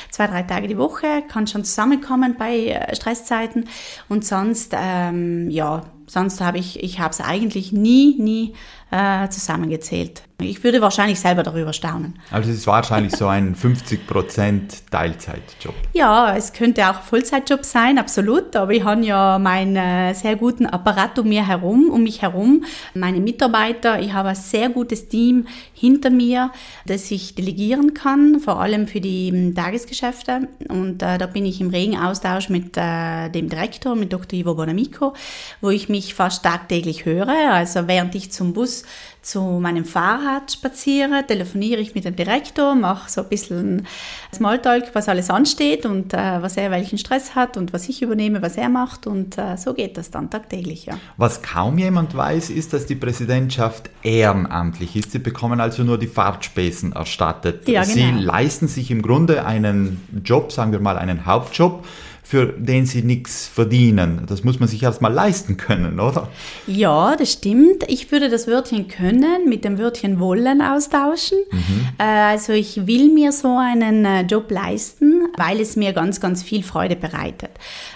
zwei, 0.09 0.27
drei 0.27 0.43
Tage 0.43 0.67
die 0.67 0.77
Woche, 0.77 1.23
kann 1.29 1.47
schon 1.47 1.63
zusammenkommen 1.63 2.35
bei 2.37 2.57
äh, 2.65 2.93
Stresszeiten. 2.93 3.69
Und 4.09 4.25
sonst, 4.25 4.73
ähm, 4.75 5.49
ja, 5.49 5.76
sonst 6.07 6.41
habe 6.41 6.57
ich, 6.57 6.83
ich 6.83 6.99
habe 6.99 7.11
es 7.11 7.21
eigentlich 7.21 7.71
nie, 7.71 8.15
nie 8.17 8.53
äh, 8.91 9.29
zusammengezählt. 9.29 10.23
Ich 10.39 10.63
würde 10.63 10.81
wahrscheinlich 10.81 11.19
selber 11.19 11.41
darüber 11.41 11.73
staunen. 11.73 12.19
Also 12.29 12.51
es 12.51 12.57
ist 12.57 12.67
wahrscheinlich 12.67 13.15
so 13.15 13.25
ein 13.25 13.55
50% 13.59 14.83
Teilzeitjob. 14.91 15.73
Ja, 15.93 16.35
es 16.37 16.53
könnte 16.53 16.87
auch 16.87 17.01
Vollzeitjob 17.01 17.65
sein, 17.65 17.97
absolut. 17.97 18.55
Aber 18.55 18.71
ich 18.71 18.83
habe 18.83 19.03
ja 19.03 19.39
meinen 19.39 19.75
äh, 19.75 20.13
sehr 20.13 20.35
guten 20.35 20.67
Apparat 20.67 21.17
um 21.17 21.27
mir 21.29 21.47
herum, 21.47 21.89
um 21.89 22.03
mich 22.03 22.21
herum, 22.21 22.65
meine 22.93 23.19
Mitarbeiter. 23.19 23.99
Ich 23.99 24.13
habe 24.13 24.29
ein 24.29 24.35
sehr 24.35 24.69
gutes 24.69 25.07
Team 25.07 25.47
hinter 25.73 26.11
mir, 26.11 26.51
das 26.85 27.09
ich 27.09 27.33
delegieren 27.33 27.95
kann, 27.95 28.39
vor 28.39 28.61
allem 28.61 28.87
für 28.87 29.01
die 29.01 29.31
um, 29.31 29.55
Tagesgeschäfte. 29.55 30.49
Und 30.69 31.01
äh, 31.01 31.17
da 31.17 31.25
bin 31.25 31.47
ich 31.47 31.61
im 31.61 31.71
regen 31.71 31.97
Austausch 31.97 32.49
mit 32.49 32.77
äh, 32.77 33.29
dem 33.29 33.49
Direktor, 33.49 33.95
mit 33.95 34.13
Dr. 34.13 34.37
Ivo 34.37 34.53
Bonamico, 34.53 35.15
wo 35.61 35.71
ich 35.71 35.89
mich 35.89 36.13
fast 36.13 36.43
tagtäglich 36.43 37.05
höre. 37.05 37.53
Also 37.53 37.87
während 37.87 38.13
ich 38.13 38.31
zum 38.31 38.53
Bus 38.53 38.83
zu 39.27 39.41
meinem 39.59 39.83
Fahrrad 39.83 40.53
spaziere, 40.53 41.25
telefoniere 41.27 41.81
ich 41.81 41.93
mit 41.93 42.05
dem 42.05 42.15
Direktor, 42.15 42.75
mache 42.75 43.11
so 43.11 43.21
ein 43.23 43.27
bisschen 43.27 43.85
Smalltalk, 44.33 44.91
was 44.93 45.09
alles 45.09 45.29
ansteht 45.29 45.85
und 45.85 46.13
äh, 46.13 46.41
was 46.41 46.55
er 46.55 46.71
welchen 46.71 46.97
Stress 46.97 47.35
hat 47.35 47.57
und 47.57 47.73
was 47.73 47.89
ich 47.89 48.01
übernehme, 48.01 48.41
was 48.41 48.55
er 48.55 48.69
macht 48.69 49.05
und 49.05 49.37
äh, 49.37 49.57
so 49.57 49.73
geht 49.73 49.97
das 49.97 50.11
dann 50.11 50.29
tagtäglich. 50.29 50.85
Ja. 50.85 50.97
Was 51.17 51.41
kaum 51.41 51.77
jemand 51.77 52.15
weiß, 52.15 52.49
ist, 52.49 52.71
dass 52.71 52.85
die 52.85 52.95
Präsidentschaft 52.95 53.89
ehrenamtlich 54.01 54.95
ist. 54.95 55.11
Sie 55.11 55.19
bekommen 55.19 55.59
also 55.59 55.83
nur 55.83 55.97
die 55.97 56.07
Fahrtspesen 56.07 56.93
erstattet. 56.93 57.67
Ja, 57.67 57.83
genau. 57.83 57.95
Sie 57.95 58.11
leisten 58.11 58.69
sich 58.69 58.91
im 58.91 59.01
Grunde 59.01 59.45
einen 59.45 60.07
Job, 60.23 60.53
sagen 60.53 60.71
wir 60.71 60.79
mal 60.79 60.97
einen 60.97 61.25
Hauptjob, 61.25 61.85
für 62.27 62.47
den 62.47 62.85
sie 62.85 63.03
nichts 63.03 63.47
verdienen. 63.47 64.25
Das 64.27 64.43
muss 64.43 64.59
man 64.59 64.67
sich 64.67 64.83
erstmal 64.83 65.13
leisten 65.13 65.55
können, 65.55 65.97
oder? 66.01 66.27
Ja, 66.67 67.15
das 67.15 67.31
stimmt. 67.31 67.85
Ich 67.87 68.11
würde 68.11 68.29
das 68.29 68.47
Wörtchen 68.47 68.89
können 68.89 69.47
mit 69.47 69.63
dem 69.63 69.79
Wörtchen 69.79 70.19
wollen 70.19 70.61
austauschen. 70.61 71.37
Mhm. 71.49 71.87
Äh, 71.97 72.03
also 72.03 72.51
ich 72.51 72.85
will 72.85 73.13
mir 73.13 73.31
so 73.31 73.55
einen 73.57 74.03
äh, 74.03 74.23
Job 74.23 74.51
leisten, 74.51 75.29
weil 75.37 75.61
es 75.61 75.77
mir 75.77 75.93
ganz, 75.93 76.19
ganz 76.19 76.43
viel 76.43 76.63
Freude 76.63 76.97
bereitet. 76.97 77.51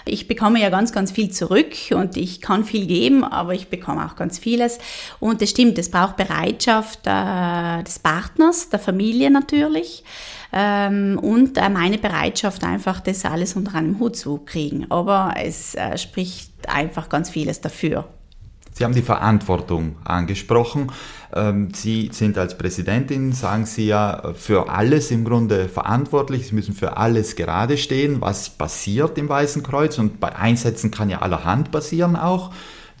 Ich 0.06 0.28
bekomme 0.28 0.62
ja 0.62 0.70
ganz, 0.70 0.92
ganz 0.92 1.12
viel 1.12 1.30
zurück 1.30 1.74
und 1.90 2.16
ich 2.16 2.40
kann 2.40 2.64
viel 2.64 2.86
geben, 2.86 3.24
aber 3.24 3.52
ich 3.52 3.68
bekomme 3.68 4.06
auch 4.06 4.16
ganz 4.16 4.38
vieles. 4.38 4.78
Und 5.20 5.42
das 5.42 5.50
stimmt, 5.50 5.76
es 5.76 5.90
braucht 5.90 6.16
Bereitschaft 6.16 7.00
äh, 7.04 7.82
des 7.82 7.98
Partners, 7.98 8.70
der 8.70 8.78
Familie 8.78 9.30
natürlich 9.30 10.04
ähm, 10.52 11.18
und 11.20 11.56
äh, 11.56 11.68
meine 11.68 11.98
Bereitschaft 11.98 12.64
einfach, 12.64 13.00
das 13.00 13.24
alles 13.24 13.56
unter 13.56 13.74
einem 13.74 13.98
Hut 13.98 14.16
zu 14.16 14.38
kriegen. 14.38 14.86
Aber 14.90 15.34
es 15.42 15.74
äh, 15.74 15.96
spricht 15.96 16.52
einfach 16.68 17.08
ganz 17.08 17.30
vieles 17.30 17.60
dafür. 17.60 18.06
Sie 18.74 18.84
haben 18.84 18.94
die 18.94 19.02
Verantwortung 19.02 19.96
angesprochen. 20.04 20.90
Ähm, 21.34 21.68
Sie 21.74 22.10
sind 22.12 22.38
als 22.38 22.56
Präsidentin, 22.56 23.32
sagen 23.32 23.66
Sie 23.66 23.86
ja, 23.86 24.32
für 24.34 24.70
alles 24.70 25.10
im 25.10 25.24
Grunde 25.24 25.68
verantwortlich. 25.68 26.48
Sie 26.48 26.54
müssen 26.54 26.74
für 26.74 26.96
alles 26.96 27.36
gerade 27.36 27.76
stehen, 27.76 28.20
was 28.20 28.50
passiert 28.50 29.18
im 29.18 29.28
Weißen 29.28 29.62
Kreuz. 29.62 29.98
Und 29.98 30.20
bei 30.20 30.34
Einsätzen 30.34 30.90
kann 30.90 31.10
ja 31.10 31.20
allerhand 31.20 31.70
passieren 31.70 32.16
auch. 32.16 32.50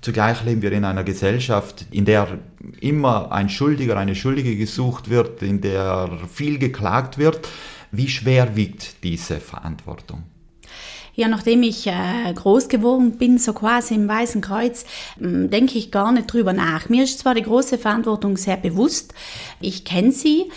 Zugleich 0.02 0.44
leben 0.44 0.62
wir 0.62 0.72
in 0.72 0.84
einer 0.84 1.04
Gesellschaft, 1.04 1.86
in 1.92 2.04
der 2.04 2.38
immer 2.80 3.30
ein 3.30 3.48
Schuldiger, 3.48 3.96
eine 3.96 4.16
Schuldige 4.16 4.56
gesucht 4.56 5.08
wird, 5.08 5.42
in 5.42 5.60
der 5.60 6.18
viel 6.30 6.58
geklagt 6.58 7.18
wird. 7.18 7.48
Wie 7.92 8.08
schwer 8.08 8.56
wiegt 8.56 9.04
diese 9.04 9.38
Verantwortung? 9.38 10.24
Ja, 11.14 11.28
nachdem 11.28 11.62
ich 11.62 11.86
äh, 11.86 12.32
groß 12.34 12.68
geworden 12.68 13.18
bin, 13.18 13.38
so 13.38 13.52
quasi 13.52 13.94
im 13.94 14.08
Weißen 14.08 14.40
Kreuz, 14.40 14.84
äh, 15.20 15.46
denke 15.46 15.78
ich 15.78 15.92
gar 15.92 16.10
nicht 16.10 16.32
drüber 16.32 16.52
nach. 16.52 16.88
Mir 16.88 17.04
ist 17.04 17.20
zwar 17.20 17.34
die 17.34 17.42
große 17.42 17.78
Verantwortung 17.78 18.36
sehr 18.36 18.56
bewusst, 18.56 19.14
ich 19.60 19.84
kenne 19.84 20.10
sie, 20.10 20.50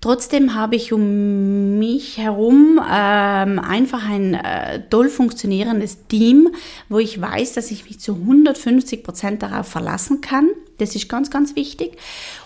Trotzdem 0.00 0.54
habe 0.54 0.76
ich 0.76 0.92
um 0.92 1.78
mich 1.78 2.18
herum 2.18 2.78
ähm, 2.78 3.58
einfach 3.58 4.08
ein 4.08 4.34
äh, 4.34 4.88
toll 4.88 5.08
funktionierendes 5.08 6.06
Team, 6.06 6.50
wo 6.88 6.98
ich 6.98 7.20
weiß, 7.20 7.54
dass 7.54 7.72
ich 7.72 7.84
mich 7.84 7.98
zu 7.98 8.14
150 8.14 9.02
Prozent 9.02 9.42
darauf 9.42 9.66
verlassen 9.66 10.20
kann. 10.20 10.50
Das 10.78 10.94
ist 10.94 11.08
ganz, 11.08 11.30
ganz 11.30 11.56
wichtig. 11.56 11.98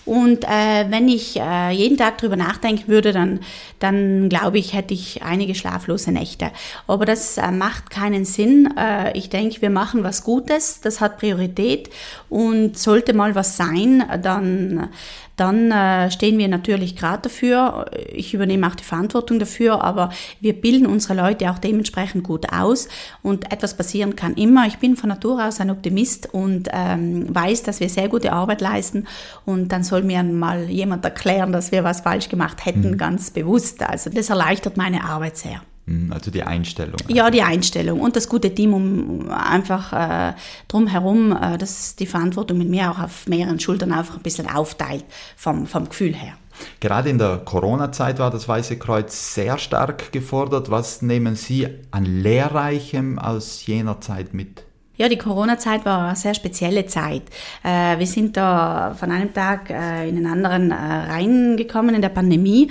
Und 0.05 0.45
äh, 0.45 0.87
wenn 0.89 1.09
ich 1.09 1.39
äh, 1.39 1.71
jeden 1.71 1.97
Tag 1.97 2.19
drüber 2.19 2.37
nachdenken 2.37 2.89
würde, 2.89 3.13
dann, 3.13 3.41
dann 3.79 4.29
glaube 4.29 4.59
ich, 4.59 4.75
hätte 4.75 4.95
ich 4.95 5.23
einige 5.23 5.55
schlaflose 5.55 6.11
Nächte. 6.11 6.51
Aber 6.87 7.05
das 7.05 7.39
äh, 7.39 7.51
macht 7.51 7.91
keinen 7.91 8.25
Sinn. 8.25 8.75
Äh, 8.77 9.17
ich 9.17 9.31
denke, 9.31 9.63
wir 9.63 9.71
machen 9.71 10.03
was 10.03 10.25
Gutes, 10.25 10.81
das 10.81 11.01
hat 11.01 11.19
Priorität 11.19 11.91
und 12.29 12.79
sollte 12.79 13.15
mal 13.15 13.35
was 13.35 13.57
sein, 13.57 14.05
dann 14.23 14.89
dann 15.37 15.71
äh, 15.71 16.11
stehen 16.11 16.39
wir 16.39 16.49
natürlich 16.49 16.95
gerade 16.95 17.23
dafür. 17.23 17.87
Ich 18.13 18.35
übernehme 18.35 18.67
auch 18.67 18.75
die 18.75 18.85
Verantwortung 18.85 19.39
dafür, 19.39 19.83
aber 19.83 20.11
wir 20.41 20.53
bilden 20.53 20.87
unsere 20.87 21.15
Leute 21.15 21.51
auch 21.51 21.59
dementsprechend 21.59 22.23
gut 22.23 22.53
aus 22.53 22.89
und 23.23 23.51
etwas 23.51 23.77
passieren 23.77 24.15
kann 24.15 24.35
immer. 24.35 24.67
Ich 24.67 24.79
bin 24.79 24.95
von 24.95 25.09
Natur 25.09 25.45
aus 25.45 25.61
ein 25.61 25.71
Optimist 25.71 26.33
und 26.33 26.69
ähm, 26.73 27.35
weiß, 27.35 27.63
dass 27.63 27.81
wir 27.81 27.89
sehr 27.89 28.09
gute 28.09 28.33
Arbeit 28.33 28.61
leisten 28.61 29.07
und 29.47 29.73
dann 29.73 29.85
soll 29.93 30.03
mir 30.05 30.23
mal 30.23 30.71
jemand 30.71 31.05
erklären, 31.05 31.53
dass 31.53 31.71
wir 31.71 31.85
was 31.85 32.01
falsch 32.01 32.31
gemacht 32.31 32.65
hätten, 32.65 32.93
mhm. 32.93 32.97
ganz 32.97 33.31
bewusst. 33.31 33.83
Also 33.83 34.09
das 34.09 34.31
erleichtert 34.31 34.79
meine 34.79 35.05
Arbeit 35.05 35.37
sehr. 35.37 35.61
Mhm, 35.85 36.11
also 36.11 36.31
die 36.31 36.43
Einstellung. 36.43 36.97
Ja, 37.09 37.31
die 37.31 37.43
Einstellung 37.43 38.01
und 38.01 38.17
das 38.17 38.27
gute 38.27 38.55
Team 38.55 38.73
um 38.73 39.29
einfach 39.31 39.93
äh, 39.93 40.33
drumherum, 40.69 41.37
äh, 41.37 41.59
dass 41.59 41.95
die 41.95 42.07
Verantwortung 42.07 42.57
mit 42.57 42.71
mir 42.71 42.91
auch 42.91 43.01
auf 43.01 43.27
mehreren 43.27 43.61
Schultern 43.61 43.93
einfach 43.93 44.17
ein 44.17 44.23
bisschen 44.23 44.49
aufteilt 44.49 45.05
vom, 45.37 45.67
vom 45.67 45.91
Gefühl 45.91 46.15
her. 46.15 46.33
Gerade 46.81 47.11
in 47.11 47.19
der 47.19 47.43
Corona-Zeit 47.45 48.19
war 48.19 48.31
das 48.31 48.49
Weiße 48.49 48.79
Kreuz 48.79 49.35
sehr 49.35 49.59
stark 49.59 50.11
gefordert. 50.11 50.71
Was 50.71 51.03
nehmen 51.03 51.37
Sie 51.37 51.69
an 51.91 52.07
Lehrreichem 52.07 53.19
aus 53.19 53.67
jener 53.67 54.01
Zeit 54.01 54.33
mit? 54.33 54.65
Ja, 54.97 55.09
die 55.09 55.17
Corona-Zeit 55.17 55.87
war 55.87 56.09
eine 56.09 56.17
sehr 56.17 56.35
spezielle 56.35 56.85
Zeit. 56.87 57.23
Äh, 57.65 57.99
wir 57.99 58.07
sind 58.07 58.37
da 58.37 58.95
von 58.99 59.11
einem 59.11 59.33
Tag 59.33 59.71
äh, 59.71 60.09
in 60.09 60.17
den 60.17 60.27
anderen 60.27 60.71
äh, 60.71 60.75
reingekommen 60.75 61.95
in 61.95 62.03
der 62.03 62.11
Pandemie. 62.11 62.71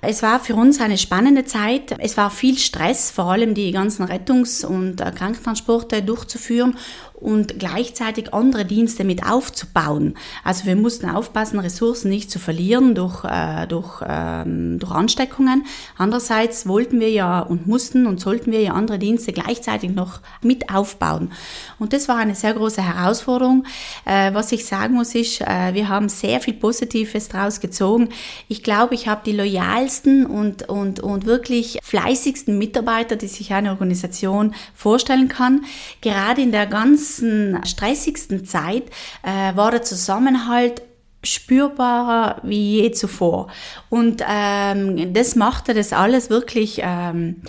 Es 0.00 0.22
war 0.22 0.40
für 0.40 0.54
uns 0.54 0.80
eine 0.80 0.96
spannende 0.96 1.44
Zeit. 1.44 1.94
Es 1.98 2.16
war 2.16 2.30
viel 2.30 2.56
Stress, 2.56 3.10
vor 3.10 3.26
allem 3.26 3.54
die 3.54 3.70
ganzen 3.72 4.04
Rettungs- 4.06 4.64
und 4.64 4.96
Krankentransporte 4.96 6.02
durchzuführen 6.02 6.76
und 7.16 7.58
gleichzeitig 7.58 8.34
andere 8.34 8.64
Dienste 8.64 9.02
mit 9.02 9.24
aufzubauen. 9.24 10.14
Also 10.44 10.66
wir 10.66 10.76
mussten 10.76 11.08
aufpassen, 11.08 11.58
Ressourcen 11.58 12.10
nicht 12.10 12.30
zu 12.30 12.38
verlieren 12.38 12.94
durch, 12.94 13.24
äh, 13.24 13.66
durch, 13.66 14.02
ähm, 14.06 14.78
durch 14.78 14.92
Ansteckungen. 14.92 15.64
Andererseits 15.96 16.66
wollten 16.68 17.00
wir 17.00 17.10
ja 17.10 17.40
und 17.40 17.66
mussten 17.66 18.06
und 18.06 18.20
sollten 18.20 18.52
wir 18.52 18.60
ja 18.60 18.72
andere 18.72 18.98
Dienste 18.98 19.32
gleichzeitig 19.32 19.94
noch 19.94 20.20
mit 20.42 20.70
aufbauen. 20.70 21.32
Und 21.78 21.94
das 21.94 22.06
war 22.06 22.18
eine 22.18 22.34
sehr 22.34 22.52
große 22.52 22.82
Herausforderung. 22.82 23.64
Äh, 24.04 24.34
was 24.34 24.52
ich 24.52 24.66
sagen 24.66 24.94
muss 24.94 25.14
ist, 25.14 25.40
äh, 25.40 25.72
wir 25.72 25.88
haben 25.88 26.10
sehr 26.10 26.40
viel 26.40 26.54
Positives 26.54 27.28
daraus 27.28 27.60
gezogen. 27.60 28.10
Ich 28.48 28.62
glaube, 28.62 28.94
ich 28.94 29.08
habe 29.08 29.22
die 29.24 29.32
loyalsten 29.32 30.26
und, 30.26 30.68
und, 30.68 31.00
und 31.00 31.24
wirklich 31.24 31.78
fleißigsten 31.82 32.58
Mitarbeiter, 32.58 33.16
die 33.16 33.28
sich 33.28 33.54
eine 33.54 33.70
Organisation 33.70 34.54
vorstellen 34.74 35.28
kann. 35.28 35.64
Gerade 36.02 36.42
in 36.42 36.52
der 36.52 36.66
ganz 36.66 37.05
ganzen 37.06 37.64
stressigsten 37.64 38.44
Zeit 38.44 38.84
äh, 39.22 39.56
war 39.56 39.70
der 39.70 39.82
Zusammenhalt 39.82 40.82
spürbarer 41.22 42.40
wie 42.42 42.82
je 42.82 42.90
zuvor. 42.92 43.48
Und 43.88 44.22
ähm, 44.28 45.12
das 45.12 45.34
machte 45.34 45.74
das 45.74 45.92
alles 45.92 46.30
wirklich 46.30 46.80
ähm, 46.82 47.42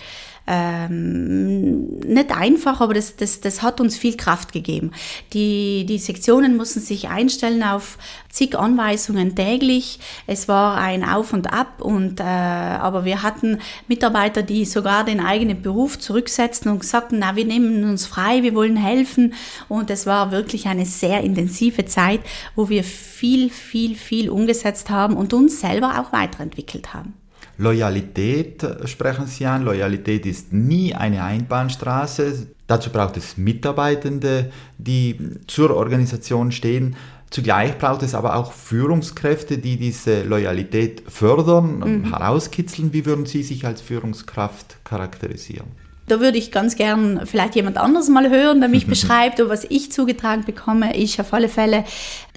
ähm, 0.47 1.99
nicht 1.99 2.31
einfach, 2.31 2.79
aber 2.79 2.93
das, 2.93 3.17
das, 3.17 3.41
das 3.41 3.61
hat 3.61 3.81
uns 3.81 3.97
viel 3.97 4.15
Kraft 4.15 4.53
gegeben. 4.53 4.91
Die, 5.33 5.85
die 5.85 5.99
Sektionen 5.99 6.55
mussten 6.55 6.79
sich 6.79 7.09
einstellen 7.09 7.63
auf 7.63 7.97
zig 8.29 8.57
Anweisungen 8.57 9.35
täglich. 9.35 9.99
Es 10.25 10.47
war 10.47 10.77
ein 10.77 11.03
Auf 11.03 11.33
und 11.33 11.51
Ab 11.51 11.81
und 11.81 12.19
äh, 12.19 12.23
aber 12.23 13.03
wir 13.03 13.23
hatten 13.23 13.59
Mitarbeiter, 13.87 14.41
die 14.41 14.63
sogar 14.65 15.03
den 15.03 15.19
eigenen 15.19 15.61
Beruf 15.61 15.99
zurücksetzten 15.99 16.71
und 16.71 16.83
sagten, 16.85 17.19
na, 17.19 17.35
wir 17.35 17.45
nehmen 17.45 17.83
uns 17.83 18.05
frei, 18.05 18.43
wir 18.43 18.55
wollen 18.55 18.77
helfen 18.77 19.33
und 19.67 19.89
es 19.89 20.05
war 20.05 20.31
wirklich 20.31 20.67
eine 20.67 20.85
sehr 20.85 21.21
intensive 21.21 21.85
Zeit, 21.85 22.21
wo 22.55 22.69
wir 22.69 22.83
viel, 22.83 23.49
viel, 23.49 23.95
viel 23.95 24.29
umgesetzt 24.29 24.89
haben 24.89 25.17
und 25.17 25.33
uns 25.33 25.59
selber 25.59 25.99
auch 25.99 26.13
weiterentwickelt 26.13 26.93
haben. 26.93 27.15
Loyalität 27.57 28.65
sprechen 28.85 29.27
Sie 29.27 29.45
an. 29.45 29.63
Loyalität 29.63 30.25
ist 30.25 30.53
nie 30.53 30.93
eine 30.93 31.23
Einbahnstraße. 31.23 32.47
Dazu 32.67 32.91
braucht 32.91 33.17
es 33.17 33.37
Mitarbeitende, 33.37 34.51
die 34.77 35.17
zur 35.47 35.75
Organisation 35.75 36.51
stehen. 36.51 36.95
Zugleich 37.29 37.77
braucht 37.77 38.03
es 38.03 38.15
aber 38.15 38.35
auch 38.35 38.53
Führungskräfte, 38.53 39.57
die 39.57 39.77
diese 39.77 40.23
Loyalität 40.23 41.03
fördern, 41.07 41.79
mhm. 41.79 42.09
herauskitzeln. 42.13 42.93
Wie 42.93 43.05
würden 43.05 43.25
Sie 43.25 43.43
sich 43.43 43.65
als 43.65 43.81
Führungskraft 43.81 44.77
charakterisieren? 44.83 45.67
Da 46.07 46.21
würde 46.21 46.37
ich 46.37 46.51
ganz 46.51 46.77
gern 46.77 47.25
vielleicht 47.25 47.55
jemand 47.55 47.77
anderes 47.77 48.07
mal 48.07 48.29
hören, 48.29 48.61
der 48.61 48.69
mich 48.69 48.87
beschreibt. 48.87 49.41
Und 49.41 49.49
was 49.49 49.65
ich 49.69 49.91
zugetragen 49.91 50.45
bekomme, 50.45 50.97
ist 50.97 51.19
auf 51.19 51.33
alle 51.33 51.49
Fälle, 51.49 51.83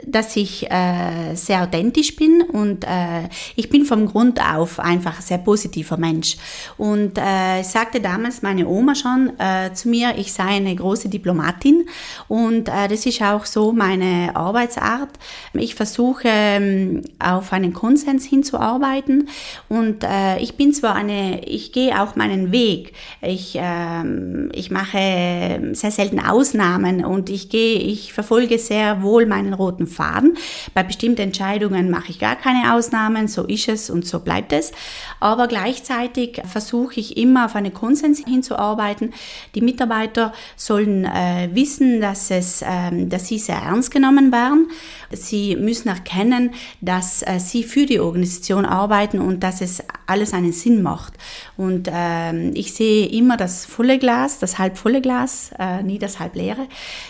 dass 0.07 0.37
ich 0.37 0.69
äh, 0.71 1.35
sehr 1.35 1.63
authentisch 1.63 2.17
bin 2.17 2.43
und 2.43 2.85
äh, 2.85 3.29
ich 3.55 3.69
bin 3.69 3.85
vom 3.85 4.07
Grund 4.07 4.41
auf 4.41 4.81
einfach 4.81 5.17
ein 5.17 5.23
sehr 5.23 5.39
positiver 5.39 5.97
Mensch. 5.97 6.37
Und 6.79 7.19
äh, 7.19 7.63
sagte 7.63 8.01
damals 8.01 8.43
meine 8.43 8.67
Oma 8.67 8.95
schon 8.95 9.33
äh, 9.39 9.73
zu 9.73 9.89
mir, 9.89 10.15
ich 10.17 10.33
sei 10.33 10.45
eine 10.45 10.75
große 10.75 11.09
Diplomatin 11.09 11.87
und 12.29 12.69
äh, 12.69 12.89
das 12.89 13.07
ist 13.07 13.23
auch 13.23 13.45
so 13.45 13.73
meine 13.73 14.35
Arbeitsart. 14.35 15.11
Ich 15.53 15.75
versuche 15.75 16.29
ähm, 16.29 17.03
auf 17.19 17.53
einen 17.53 17.73
Konsens 17.73 18.25
hinzuarbeiten 18.25 19.29
und 19.69 20.05
äh, 20.05 20.39
ich 20.39 20.57
bin 20.57 20.73
zwar 20.73 20.95
eine, 20.95 21.45
ich 21.45 21.73
gehe 21.73 22.01
auch 22.01 22.17
meinen 22.17 22.53
Weg. 22.53 22.95
Ich 23.21 23.60
ähm, 23.61 24.49
ich 24.55 24.71
mache 24.71 25.61
sehr 25.73 25.91
selten 25.91 26.19
Ausnahmen 26.19 27.05
und 27.05 27.29
ich 27.29 27.51
gehe, 27.51 27.79
ich 27.79 28.13
verfolge 28.15 28.59
sehr 28.59 29.03
wohl 29.03 29.27
meinen 29.27 29.53
roten 29.53 29.87
Faden. 29.87 30.39
Bei 30.73 30.83
bestimmten 30.83 31.21
Entscheidungen 31.21 31.91
mache 31.91 32.11
ich 32.11 32.19
gar 32.19 32.37
keine 32.37 32.75
Ausnahmen, 32.75 33.29
so 33.29 33.45
ist 33.45 33.69
es 33.69 33.91
und 33.91 34.07
so 34.07 34.21
bleibt 34.21 34.55
es. 34.55 34.73
Aber 35.21 35.47
gleichzeitig 35.47 36.41
versuche 36.51 37.01
ich 37.01 37.19
immer 37.19 37.45
auf 37.45 37.55
einen 37.55 37.75
Konsens 37.75 38.25
hinzuarbeiten. 38.27 39.13
Die 39.55 39.61
Mitarbeiter 39.61 40.33
sollen 40.57 41.05
äh, 41.05 41.51
wissen, 41.53 42.01
dass 42.01 42.31
es, 42.31 42.63
äh, 42.63 43.07
dass 43.07 43.29
sie 43.29 43.39
sehr 43.39 43.57
ernst 43.57 43.91
genommen 43.91 44.33
werden. 44.33 44.69
Sie 45.11 45.57
müssen 45.57 45.89
erkennen, 45.89 46.55
dass 46.81 47.23
äh, 47.23 47.39
sie 47.39 47.65
für 47.65 47.85
die 47.85 48.01
Organisation 48.01 48.65
arbeiten 48.65 49.21
und 49.21 49.43
dass 49.43 49.61
es 49.61 49.83
alles 50.07 50.33
einen 50.33 50.53
Sinn 50.53 50.83
macht. 50.83 51.15
Und 51.57 51.91
ähm, 51.93 52.53
ich 52.55 52.73
sehe 52.73 53.07
immer 53.07 53.37
das 53.37 53.50
volle 53.65 53.99
Glas, 53.99 54.39
das 54.39 54.59
halb 54.59 54.79
volle 54.79 55.01
Glas, 55.01 55.51
äh, 55.59 55.83
nie 55.83 55.99
das 55.99 56.19
halb 56.21 56.35
leere. 56.35 56.67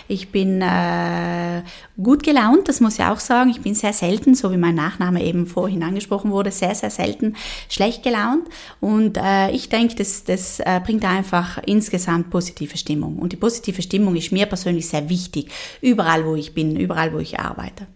Ich 0.09 0.31
bin 0.31 0.62
äh, 0.62 1.62
gut 2.03 2.22
gelaunt, 2.22 2.68
das 2.68 2.81
muss 2.81 2.98
ich 2.98 3.05
auch 3.05 3.20
sagen. 3.20 3.50
Ich 3.50 3.61
bin 3.61 3.74
sehr 3.74 3.92
selten, 3.92 4.35
so 4.35 4.50
wie 4.53 4.57
mein 4.57 4.74
Nachname 4.74 5.22
eben 5.24 5.46
vorhin 5.46 5.83
angesprochen 5.83 6.31
wurde, 6.31 6.50
sehr, 6.50 6.74
sehr 6.74 6.90
selten 6.90 7.37
schlecht 7.68 8.03
gelaunt. 8.03 8.48
Und 8.81 9.16
äh, 9.16 9.50
ich 9.50 9.68
denke, 9.68 9.94
das, 9.96 10.24
das 10.24 10.61
äh, 10.61 10.81
bringt 10.85 11.05
einfach 11.05 11.59
insgesamt 11.66 12.31
positive 12.31 12.76
Stimmung. 12.76 13.18
Und 13.18 13.33
die 13.33 13.37
positive 13.37 13.83
Stimmung 13.83 14.16
ist 14.16 14.33
mir 14.33 14.46
persönlich 14.46 14.88
sehr 14.88 15.09
wichtig, 15.09 15.50
überall 15.81 16.26
wo 16.26 16.35
ich 16.35 16.55
bin, 16.55 16.76
überall 16.76 17.12
wo 17.12 17.18
ich 17.18 17.38
arbeite. 17.38 17.87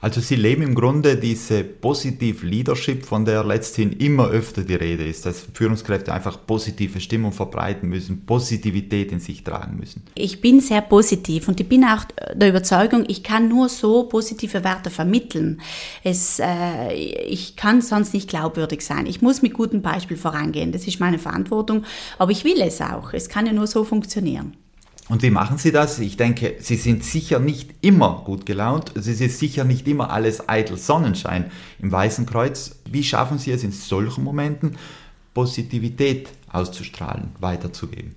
Also 0.00 0.20
Sie 0.20 0.36
leben 0.36 0.62
im 0.62 0.74
Grunde 0.74 1.16
diese 1.16 1.64
Positive 1.64 2.46
Leadership, 2.46 3.04
von 3.04 3.24
der 3.24 3.44
letzthin 3.44 3.92
immer 3.92 4.28
öfter 4.28 4.62
die 4.62 4.74
Rede 4.74 5.06
ist, 5.06 5.26
dass 5.26 5.46
Führungskräfte 5.52 6.12
einfach 6.12 6.46
positive 6.46 7.00
Stimmung 7.00 7.32
verbreiten 7.32 7.88
müssen, 7.88 8.26
Positivität 8.26 9.12
in 9.12 9.20
sich 9.20 9.42
tragen 9.42 9.76
müssen. 9.78 10.02
Ich 10.14 10.40
bin 10.40 10.60
sehr 10.60 10.82
positiv 10.82 11.48
und 11.48 11.60
ich 11.60 11.68
bin 11.68 11.84
auch 11.84 12.04
der 12.34 12.48
Überzeugung, 12.48 13.04
ich 13.08 13.22
kann 13.22 13.48
nur 13.48 13.68
so 13.68 14.04
positive 14.04 14.64
Werte 14.64 14.90
vermitteln. 14.90 15.60
Es, 16.02 16.38
äh, 16.38 16.92
ich 16.92 17.56
kann 17.56 17.80
sonst 17.80 18.14
nicht 18.14 18.28
glaubwürdig 18.28 18.82
sein. 18.82 19.06
Ich 19.06 19.22
muss 19.22 19.42
mit 19.42 19.54
gutem 19.54 19.82
Beispiel 19.82 20.16
vorangehen. 20.16 20.72
Das 20.72 20.86
ist 20.86 21.00
meine 21.00 21.18
Verantwortung, 21.18 21.84
aber 22.18 22.30
ich 22.30 22.44
will 22.44 22.60
es 22.60 22.80
auch. 22.80 23.12
Es 23.12 23.28
kann 23.28 23.46
ja 23.46 23.52
nur 23.52 23.66
so 23.66 23.84
funktionieren. 23.84 24.56
Und 25.08 25.22
wie 25.22 25.30
machen 25.30 25.56
Sie 25.56 25.70
das? 25.70 26.00
Ich 26.00 26.16
denke, 26.16 26.56
Sie 26.58 26.74
sind 26.76 27.04
sicher 27.04 27.38
nicht 27.38 27.74
immer 27.80 28.22
gut 28.24 28.44
gelaunt. 28.44 28.92
Es 28.96 29.06
ist 29.06 29.38
sicher 29.38 29.64
nicht 29.64 29.86
immer 29.86 30.10
alles 30.10 30.48
eitel 30.48 30.76
Sonnenschein 30.76 31.50
im 31.78 31.92
Weißen 31.92 32.26
Kreuz. 32.26 32.80
Wie 32.90 33.04
schaffen 33.04 33.38
Sie 33.38 33.52
es 33.52 33.62
in 33.62 33.72
solchen 33.72 34.24
Momenten, 34.24 34.76
Positivität 35.32 36.30
auszustrahlen, 36.50 37.30
weiterzugeben? 37.38 38.16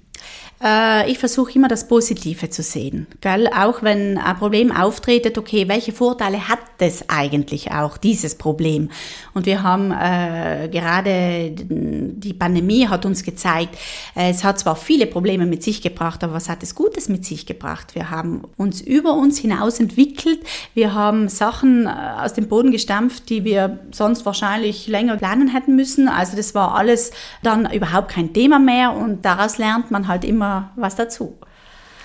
Äh, 0.62 1.10
ich 1.10 1.19
versuche 1.19 1.54
immer 1.54 1.69
das 1.69 1.88
Positive 1.88 2.50
zu 2.50 2.63
sehen. 2.63 3.08
Gell? 3.22 3.48
Auch 3.48 3.82
wenn 3.82 4.17
ein 4.17 4.38
Problem 4.38 4.72
auftritt, 4.72 5.38
okay, 5.38 5.67
welche 5.67 5.93
Vorteile 5.93 6.50
hat 6.50 6.60
es 6.80 7.10
eigentlich 7.10 7.72
auch, 7.72 7.98
dieses 7.98 8.36
Problem? 8.36 8.89
Und 9.34 9.45
wir 9.45 9.63
haben 9.63 9.91
äh, 9.91 10.67
gerade, 10.69 11.52
die 11.56 12.34
Pandemie 12.34 12.88
hat 12.88 13.06
uns 13.06 13.24
gezeigt, 13.24 13.78
äh, 14.15 14.32
es 14.32 14.43
hat 14.43 14.60
zwar 14.60 14.76
viele 14.76 15.08
Probleme 15.08 15.45
mit 15.45 15.63
sich 15.63 15.82
gebracht, 15.82 16.24
aber 16.24 16.34
was 16.34 16.50
hat 16.50 16.62
es 16.62 16.76
Gutes 16.76 17.08
mit 17.08 17.26
sich 17.26 17.45
gebracht? 17.45 17.95
Wir 17.95 18.10
haben 18.10 18.43
uns 18.58 18.82
über 18.82 19.13
uns 19.13 19.38
hinaus 19.38 19.80
entwickelt. 19.80 20.39
Wir 20.74 20.93
haben 20.93 21.30
Sachen 21.30 21.86
äh, 21.86 21.89
aus 22.22 22.34
dem 22.34 22.50
Boden 22.50 22.72
gestampft, 22.72 23.30
die 23.30 23.45
wir 23.45 23.80
sonst 23.91 24.26
wahrscheinlich 24.26 24.88
länger 24.88 25.15
planen 25.15 25.48
hätten 25.48 25.78
müssen. 25.78 26.10
Also 26.10 26.36
das 26.36 26.54
war 26.54 26.76
alles 26.76 27.12
dann 27.43 27.72
überhaupt 27.72 28.10
kein 28.10 28.34
Thema 28.34 28.60
mehr 28.60 28.93
und 28.93 29.24
daraus 29.24 29.58
lernt 29.58 29.89
man 29.89 30.10
halt 30.10 30.26
immer 30.26 30.49
was 30.76 30.96
dazu. 30.96 31.38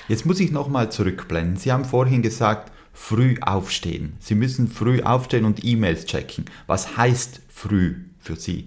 Jetzt 0.09 0.27
muss 0.27 0.41
ich 0.41 0.51
nochmal 0.51 0.93
zurückblenden. 0.93 1.57
Sie 1.57 1.73
haben 1.73 1.85
vorhin 1.85 2.23
gesagt, 2.23 2.73
früh 2.93 3.37
aufstehen. 3.41 4.17
Sie 4.21 4.35
müssen 4.35 4.69
früh 4.69 5.03
aufstehen 5.03 5.45
und 5.45 5.65
E-Mails 5.65 6.07
checken. 6.07 6.45
Was 6.67 6.97
heißt 6.97 7.41
früh 7.49 7.97
für 8.25 8.37
Sie? 8.37 8.67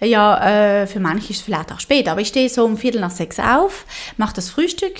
Ja, 0.00 0.82
äh, 0.82 0.86
für 0.86 1.00
manche 1.00 1.32
ist 1.32 1.38
es 1.38 1.42
vielleicht 1.42 1.72
auch 1.72 1.80
spät, 1.80 2.08
aber 2.08 2.20
ich 2.20 2.28
stehe 2.28 2.48
so 2.48 2.64
um 2.64 2.76
Viertel 2.76 3.00
nach 3.00 3.10
sechs 3.10 3.40
auf, 3.40 3.86
mache 4.16 4.34
das 4.34 4.50
Frühstück. 4.50 4.96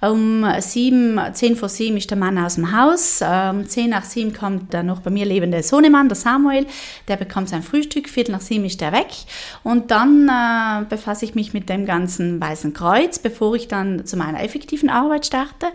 Um 0.00 0.46
sieben, 0.60 1.20
zehn 1.34 1.56
vor 1.56 1.68
sieben 1.68 1.98
ist 1.98 2.10
der 2.10 2.16
Mann 2.16 2.38
aus 2.38 2.54
dem 2.54 2.74
Haus. 2.74 3.20
Um 3.20 3.68
zehn 3.68 3.90
nach 3.90 4.04
sieben 4.04 4.32
kommt 4.32 4.72
der 4.72 4.82
noch 4.82 5.00
bei 5.00 5.10
mir 5.10 5.26
lebende 5.26 5.62
Sohnemann, 5.62 6.08
der 6.08 6.16
Samuel. 6.16 6.66
Der 7.06 7.16
bekommt 7.16 7.50
sein 7.50 7.62
Frühstück. 7.62 8.08
Viertel 8.08 8.32
nach 8.32 8.40
sieben 8.40 8.64
ist 8.64 8.80
er 8.80 8.92
weg. 8.92 9.08
Und 9.62 9.90
dann 9.90 10.28
äh, 10.28 10.86
befasse 10.88 11.26
ich 11.26 11.34
mich 11.34 11.52
mit 11.52 11.68
dem 11.68 11.84
ganzen 11.84 12.40
Weißen 12.40 12.72
Kreuz, 12.72 13.18
bevor 13.18 13.54
ich 13.56 13.68
dann 13.68 14.06
zu 14.06 14.16
meiner 14.16 14.42
effektiven 14.42 14.88
Arbeit 14.88 15.26
starte. 15.26 15.66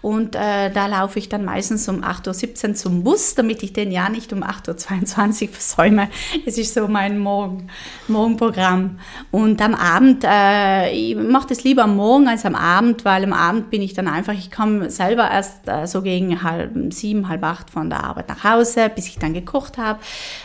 Und 0.00 0.34
äh, 0.34 0.70
da 0.70 0.86
laufe 0.86 1.18
ich 1.18 1.28
dann 1.28 1.44
meistens 1.44 1.86
um 1.86 2.02
8.17 2.02 2.68
Uhr 2.68 2.74
zum 2.74 3.04
Bus, 3.04 3.34
damit 3.34 3.62
ich 3.62 3.74
den 3.74 3.92
ja 3.92 4.08
nicht 4.08 4.32
um 4.32 4.42
8.22 4.42 5.42
Uhr 5.42 5.48
versäume. 5.52 6.08
Das 6.46 6.56
ist 6.56 6.72
so 6.72 6.88
mein 6.88 7.18
Morgen 7.18 7.33
Morgen, 7.34 7.66
Morgenprogramm. 8.06 9.00
Und 9.32 9.60
am 9.60 9.74
Abend, 9.74 10.22
äh, 10.24 10.92
ich 10.92 11.16
mache 11.16 11.48
das 11.48 11.64
lieber 11.64 11.82
am 11.82 11.96
Morgen 11.96 12.28
als 12.28 12.46
am 12.46 12.54
Abend, 12.54 13.04
weil 13.04 13.24
am 13.24 13.32
Abend 13.32 13.70
bin 13.70 13.82
ich 13.82 13.92
dann 13.92 14.06
einfach, 14.06 14.34
ich 14.34 14.52
komme 14.52 14.88
selber 14.88 15.28
erst 15.28 15.66
äh, 15.66 15.86
so 15.88 16.00
gegen 16.02 16.44
halb 16.44 16.72
sieben, 16.94 17.28
halb 17.28 17.42
acht 17.42 17.70
von 17.70 17.90
der 17.90 18.04
Arbeit 18.04 18.28
nach 18.28 18.44
Hause, 18.44 18.88
bis 18.94 19.08
ich 19.08 19.18
dann 19.18 19.34
gekocht 19.34 19.78
habe. 19.78 19.98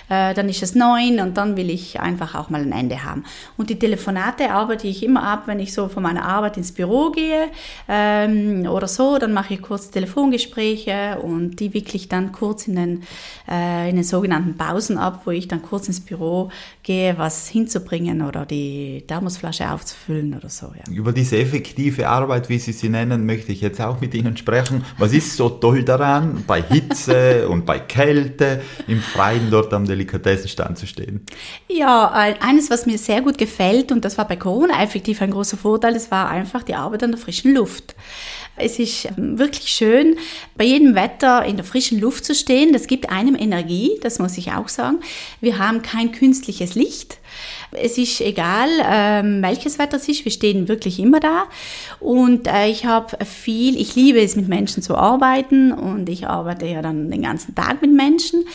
Äh, 0.10 0.34
dann 0.34 0.49
ist 0.49 0.63
es 0.63 0.73
neun 0.73 1.19
und 1.19 1.38
dann 1.38 1.58
will 1.58 1.69
ich 1.69 1.99
einfach 1.99 2.34
auch 2.34 2.49
mal 2.49 2.62
ein 2.62 2.71
Ende 2.71 3.04
haben. 3.04 3.23
Und 3.56 3.69
die 3.69 3.78
Telefonate 3.78 4.49
arbeite 4.49 4.88
ich 4.88 5.04
immer 5.04 5.21
ab, 5.21 5.43
wenn 5.45 5.60
ich 5.60 5.73
so 5.75 5.89
von 5.89 6.02
meiner 6.02 6.25
Arbeit 6.25 6.58
ins 6.58 6.71
Büro 6.71 7.12
gehe 7.12 7.49
ähm, 7.88 8.65
oder 8.67 8.88
so, 8.88 9.19
dann 9.19 9.32
mache 9.32 9.54
ich 9.54 9.62
kurz 9.62 9.91
Telefongespräche 9.91 11.19
und 11.21 11.60
die 11.60 11.71
wickle 11.75 11.97
ich 11.97 12.10
dann 12.10 12.32
kurz 12.32 12.67
in 12.67 12.75
den, 12.75 13.04
äh, 13.47 13.91
in 13.91 13.95
den 13.95 14.04
sogenannten 14.04 14.58
Pausen 14.58 14.97
ab, 14.97 15.21
wo 15.25 15.32
ich 15.32 15.47
dann 15.47 15.62
kurz 15.62 15.88
ins 15.88 15.99
Büro 15.99 16.49
gehe, 16.84 17.18
was 17.18 17.48
hinzubringen 17.48 18.22
oder 18.22 18.46
die 18.46 19.04
Thermosflasche 19.08 19.70
aufzufüllen 19.70 20.34
oder 20.36 20.50
so. 20.50 20.68
Ja. 20.68 20.92
Über 20.94 21.12
diese 21.12 21.38
effektive 21.38 22.08
Arbeit, 22.08 22.50
wie 22.50 22.58
Sie 22.58 22.72
sie 22.72 22.89
nennen, 22.89 23.26
möchte 23.26 23.52
ich 23.52 23.62
jetzt 23.62 23.82
auch 23.82 24.00
mit 24.02 24.13
Ihnen 24.13 24.38
sprechen. 24.38 24.86
Was 24.98 25.13
ist 25.13 25.36
so 25.36 25.50
toll 25.50 25.84
daran, 25.84 26.44
bei 26.48 26.62
Hitze 26.62 27.48
und 27.50 27.65
bei 27.65 27.80
Kälte 27.80 28.62
im 28.88 29.02
Freien 29.02 29.52
dort 29.52 29.74
am 29.74 29.86
Delikatessenstand 29.86 30.78
zu 30.78 30.88
stehen? 30.88 31.26
Ja, 31.68 32.10
eines, 32.10 32.70
was 32.70 32.86
mir 32.86 32.98
sehr 32.98 33.22
gut 33.22 33.38
gefällt, 33.38 33.92
und 33.92 34.06
das 34.06 34.18
war 34.18 34.28
bei 34.28 34.38
Corona 34.38 34.82
effektiv 34.82 35.22
ein 35.22 35.32
großer 35.32 35.58
Vorteil, 35.58 35.94
das 35.94 36.12
war 36.12 36.30
einfach 36.30 36.63
die 36.63 36.76
Arbeit 36.76 37.04
an 37.04 37.12
der 37.12 37.20
frischen 37.20 37.54
Luft. 37.54 37.96
Es 38.60 38.80
ist 38.80 39.06
ähm, 39.06 39.39
wirklich 39.39 39.69
schön, 39.69 40.17
bei 40.56 40.65
jedem 40.65 40.95
Wetter 40.95 41.45
in 41.45 41.56
der 41.56 41.65
frischen 41.65 42.00
Luft 42.00 42.26
zu 42.26 42.36
stehen. 42.36 42.74
Das 42.74 42.88
gibt 42.88 43.10
einem 43.10 43.36
Energie, 43.36 43.91
das 44.02 44.19
muss 44.19 44.38
ich 44.38 44.52
auch 44.52 44.67
sagen. 44.67 45.00
Wir 45.41 45.58
haben 45.58 45.82
kein 45.82 46.12
künstliches 46.12 46.76
Licht. 46.76 47.17
Es 47.72 47.98
ist 47.98 48.19
egal, 48.22 48.69
ähm, 48.84 49.41
welches 49.41 49.80
Wetter 49.80 49.98
es 49.98 50.08
ist, 50.08 50.26
wir 50.26 50.32
stehen 50.32 50.67
wirklich 50.67 51.00
immer 51.00 51.19
da. 51.19 51.45
Und 52.00 52.48
äh, 52.48 52.67
ich 52.67 52.86
habe 52.86 53.24
viel, 53.26 53.80
ich 53.80 53.95
liebe 53.95 54.19
es, 54.19 54.36
mit 54.36 54.48
Menschen 54.48 54.84
zu 54.84 54.95
arbeiten 54.95 55.72
und 55.72 56.10
ich 56.10 56.28
arbeite 56.28 56.65
ja 56.65 56.82
dann 56.82 57.12
den 57.12 57.22
ganzen 57.22 57.56
Tag 57.56 57.82
mit 57.82 57.93
Menschen. 57.93 58.45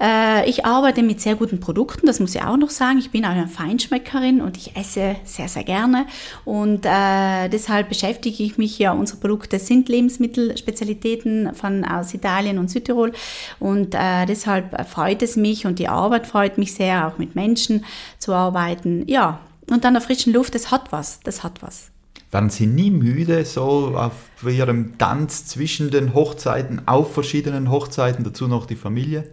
Äh, 0.00 0.48
ich 0.48 0.64
arbeite 0.64 1.02
mit 1.02 1.20
sehr 1.20 1.36
guten 1.36 1.60
Produkten, 1.60 2.06
das 2.06 2.20
muss 2.20 2.34
ich 2.34 2.42
auch 2.42 2.56
noch 2.56 2.70
sagen. 2.70 2.98
Ich 2.98 3.10
bin 3.10 3.24
auch 3.24 3.30
eine 3.30 3.48
Feinschmeckerin 3.48 4.40
und 4.40 4.56
ich 4.56 4.76
esse 4.76 5.16
sehr, 5.24 5.48
sehr 5.48 5.64
gerne. 5.64 6.06
Und 6.44 6.84
äh, 6.84 7.48
deshalb 7.48 7.88
beschäftige 7.88 8.42
ich 8.42 8.58
mich 8.58 8.78
ja, 8.78 8.92
unsere 8.92 9.18
Produkte 9.18 9.58
sind 9.58 9.88
Lebensmittelspezialitäten 9.88 11.54
von 11.54 11.84
aus 11.84 12.12
Italien 12.14 12.58
und 12.58 12.70
Südtirol. 12.70 13.12
Und 13.58 13.94
äh, 13.94 14.26
deshalb 14.26 14.88
freut 14.88 15.22
es 15.22 15.36
mich 15.36 15.66
und 15.66 15.78
die 15.78 15.88
Arbeit 15.88 16.26
freut 16.26 16.58
mich 16.58 16.74
sehr, 16.74 17.08
auch 17.08 17.18
mit 17.18 17.34
Menschen 17.34 17.84
zu 18.18 18.32
arbeiten. 18.32 19.04
Ja, 19.08 19.40
und 19.70 19.84
dann 19.84 19.94
der 19.94 20.02
frischen 20.02 20.32
Luft, 20.32 20.54
das 20.54 20.70
hat 20.70 20.92
was, 20.92 21.20
das 21.20 21.42
hat 21.42 21.62
was. 21.62 21.90
Werden 22.36 22.50
Sie 22.50 22.66
nie 22.66 22.90
müde, 22.90 23.46
so 23.46 23.96
auf 23.96 24.12
Ihrem 24.46 24.98
Tanz 24.98 25.46
zwischen 25.46 25.90
den 25.90 26.12
Hochzeiten, 26.12 26.86
auf 26.86 27.14
verschiedenen 27.14 27.70
Hochzeiten, 27.70 28.24
dazu 28.24 28.46
noch 28.46 28.66
die 28.66 28.76
Familie? 28.76 29.24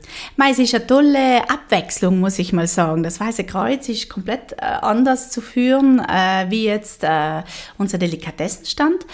Es 0.50 0.58
ist 0.58 0.74
eine 0.74 0.88
tolle 0.88 1.50
Abwechslung, 1.50 2.22
muss 2.22 2.40
ich 2.40 2.54
mal 2.54 2.66
sagen. 2.66 3.04
Das 3.04 3.20
Weiße 3.20 3.44
Kreuz 3.44 3.90
ist 3.90 4.08
komplett 4.08 4.54
äh, 4.54 4.62
anders 4.62 5.32
zu 5.32 5.42
führen, 5.42 6.00
äh, 6.00 6.46
wie 6.48 6.64
jetzt 6.64 7.04
äh, 7.04 7.44
unser 7.78 7.98
Delikatessenstand. 7.98 9.06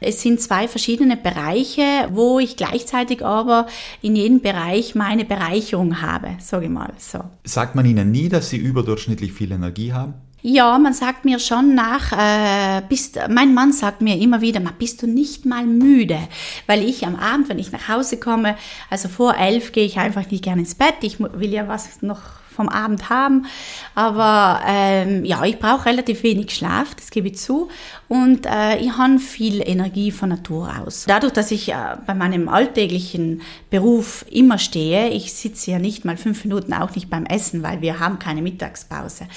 Es 0.00 0.20
sind 0.20 0.42
zwei 0.42 0.68
verschiedene 0.68 1.16
Bereiche, 1.16 2.10
wo 2.12 2.38
ich 2.40 2.58
gleichzeitig 2.58 3.24
aber 3.24 3.66
in 4.02 4.14
jedem 4.14 4.42
Bereich 4.42 4.94
meine 4.94 5.24
Bereicherung 5.24 6.02
habe, 6.02 6.36
sage 6.38 6.66
ich 6.66 6.70
mal 6.70 6.92
so. 6.98 7.20
Sagt 7.44 7.74
man 7.74 7.86
Ihnen 7.86 8.10
nie, 8.10 8.28
dass 8.28 8.50
Sie 8.50 8.58
überdurchschnittlich 8.58 9.32
viel 9.32 9.52
Energie 9.52 9.94
haben? 9.94 10.27
Ja, 10.40 10.78
man 10.78 10.92
sagt 10.92 11.24
mir 11.24 11.40
schon 11.40 11.74
nach, 11.74 12.12
äh, 12.12 12.82
bist, 12.88 13.18
mein 13.28 13.54
Mann 13.54 13.72
sagt 13.72 14.02
mir 14.02 14.16
immer 14.16 14.40
wieder, 14.40 14.60
bist 14.78 15.02
du 15.02 15.08
nicht 15.08 15.44
mal 15.44 15.66
müde, 15.66 16.18
weil 16.66 16.84
ich 16.88 17.04
am 17.04 17.16
Abend, 17.16 17.48
wenn 17.48 17.58
ich 17.58 17.72
nach 17.72 17.88
Hause 17.88 18.20
komme, 18.20 18.56
also 18.88 19.08
vor 19.08 19.36
elf 19.36 19.72
gehe 19.72 19.84
ich 19.84 19.98
einfach 19.98 20.30
nicht 20.30 20.44
gerne 20.44 20.60
ins 20.60 20.76
Bett, 20.76 20.94
ich 21.00 21.18
will 21.18 21.52
ja 21.52 21.66
was 21.66 22.02
noch 22.02 22.20
vom 22.58 22.68
Abend 22.68 23.08
haben. 23.08 23.46
Aber 23.94 24.60
ähm, 24.66 25.24
ja, 25.24 25.44
ich 25.44 25.60
brauche 25.60 25.86
relativ 25.86 26.24
wenig 26.24 26.52
Schlaf, 26.52 26.96
das 26.96 27.10
gebe 27.10 27.28
ich 27.28 27.38
zu. 27.38 27.68
Und 28.08 28.46
äh, 28.46 28.78
ich 28.78 28.90
habe 28.98 29.20
viel 29.20 29.62
Energie 29.64 30.10
von 30.10 30.30
Natur 30.30 30.72
aus. 30.80 31.04
Dadurch, 31.06 31.32
dass 31.32 31.52
ich 31.52 31.68
äh, 31.68 31.96
bei 32.04 32.14
meinem 32.14 32.48
alltäglichen 32.48 33.42
Beruf 33.70 34.24
immer 34.28 34.58
stehe, 34.58 35.10
ich 35.10 35.32
sitze 35.32 35.70
ja 35.70 35.78
nicht 35.78 36.04
mal 36.04 36.16
fünf 36.16 36.44
Minuten, 36.44 36.72
auch 36.72 36.92
nicht 36.96 37.08
beim 37.08 37.26
Essen, 37.26 37.62
weil 37.62 37.80
wir 37.80 38.00
haben 38.00 38.18
keine 38.18 38.42
Mittagspause. 38.42 39.28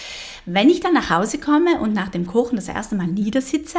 Wenn 0.47 0.71
ich 0.71 0.79
dann 0.79 0.95
nach 0.95 1.12
Hause 1.12 1.38
komme 1.38 1.79
und 1.79 1.93
nach 1.93 2.10
dem 2.10 2.25
Kochen 2.25 2.55
das 2.55 2.69
erste 2.69 2.95
Mal 2.95 3.05
niedersitze, 3.05 3.77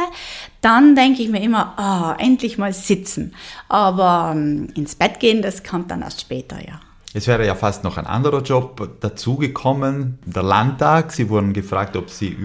dann 0.61 0.95
denke 0.95 1.21
ich 1.21 1.27
mir 1.27 1.41
immer, 1.41 1.75
oh, 1.77 2.23
endlich 2.23 2.57
mal 2.57 2.71
sitzen. 2.71 3.33
Aber 3.67 4.31
ähm, 4.33 4.69
ins 4.75 4.95
Bett 4.95 5.19
gehen, 5.19 5.41
das 5.41 5.65
kommt 5.65 5.91
dann 5.91 6.01
erst 6.01 6.21
später, 6.21 6.65
ja. 6.65 6.79
Es 7.13 7.27
wäre 7.27 7.45
ja 7.45 7.53
fast 7.53 7.83
noch 7.83 7.97
ein 7.97 8.07
anderer 8.07 8.41
Job 8.41 8.99
dazugekommen, 8.99 10.17
der 10.25 10.41
Landtag. 10.41 11.11
Sie 11.11 11.29
wurden 11.29 11.53
gefragt, 11.53 11.95
ob 11.95 12.09
Sie 12.09 12.35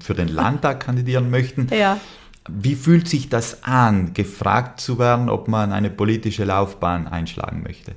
für 0.00 0.14
den 0.14 0.28
Landtag 0.28 0.80
kandidieren 0.80 1.30
möchten. 1.30 1.68
Ja. 1.76 1.98
Wie 2.48 2.74
fühlt 2.76 3.08
sich 3.08 3.28
das 3.28 3.64
an, 3.64 4.14
gefragt 4.14 4.80
zu 4.80 4.98
werden, 4.98 5.28
ob 5.28 5.48
man 5.48 5.72
eine 5.72 5.90
politische 5.90 6.44
Laufbahn 6.44 7.08
einschlagen 7.08 7.62
möchte? 7.62 7.96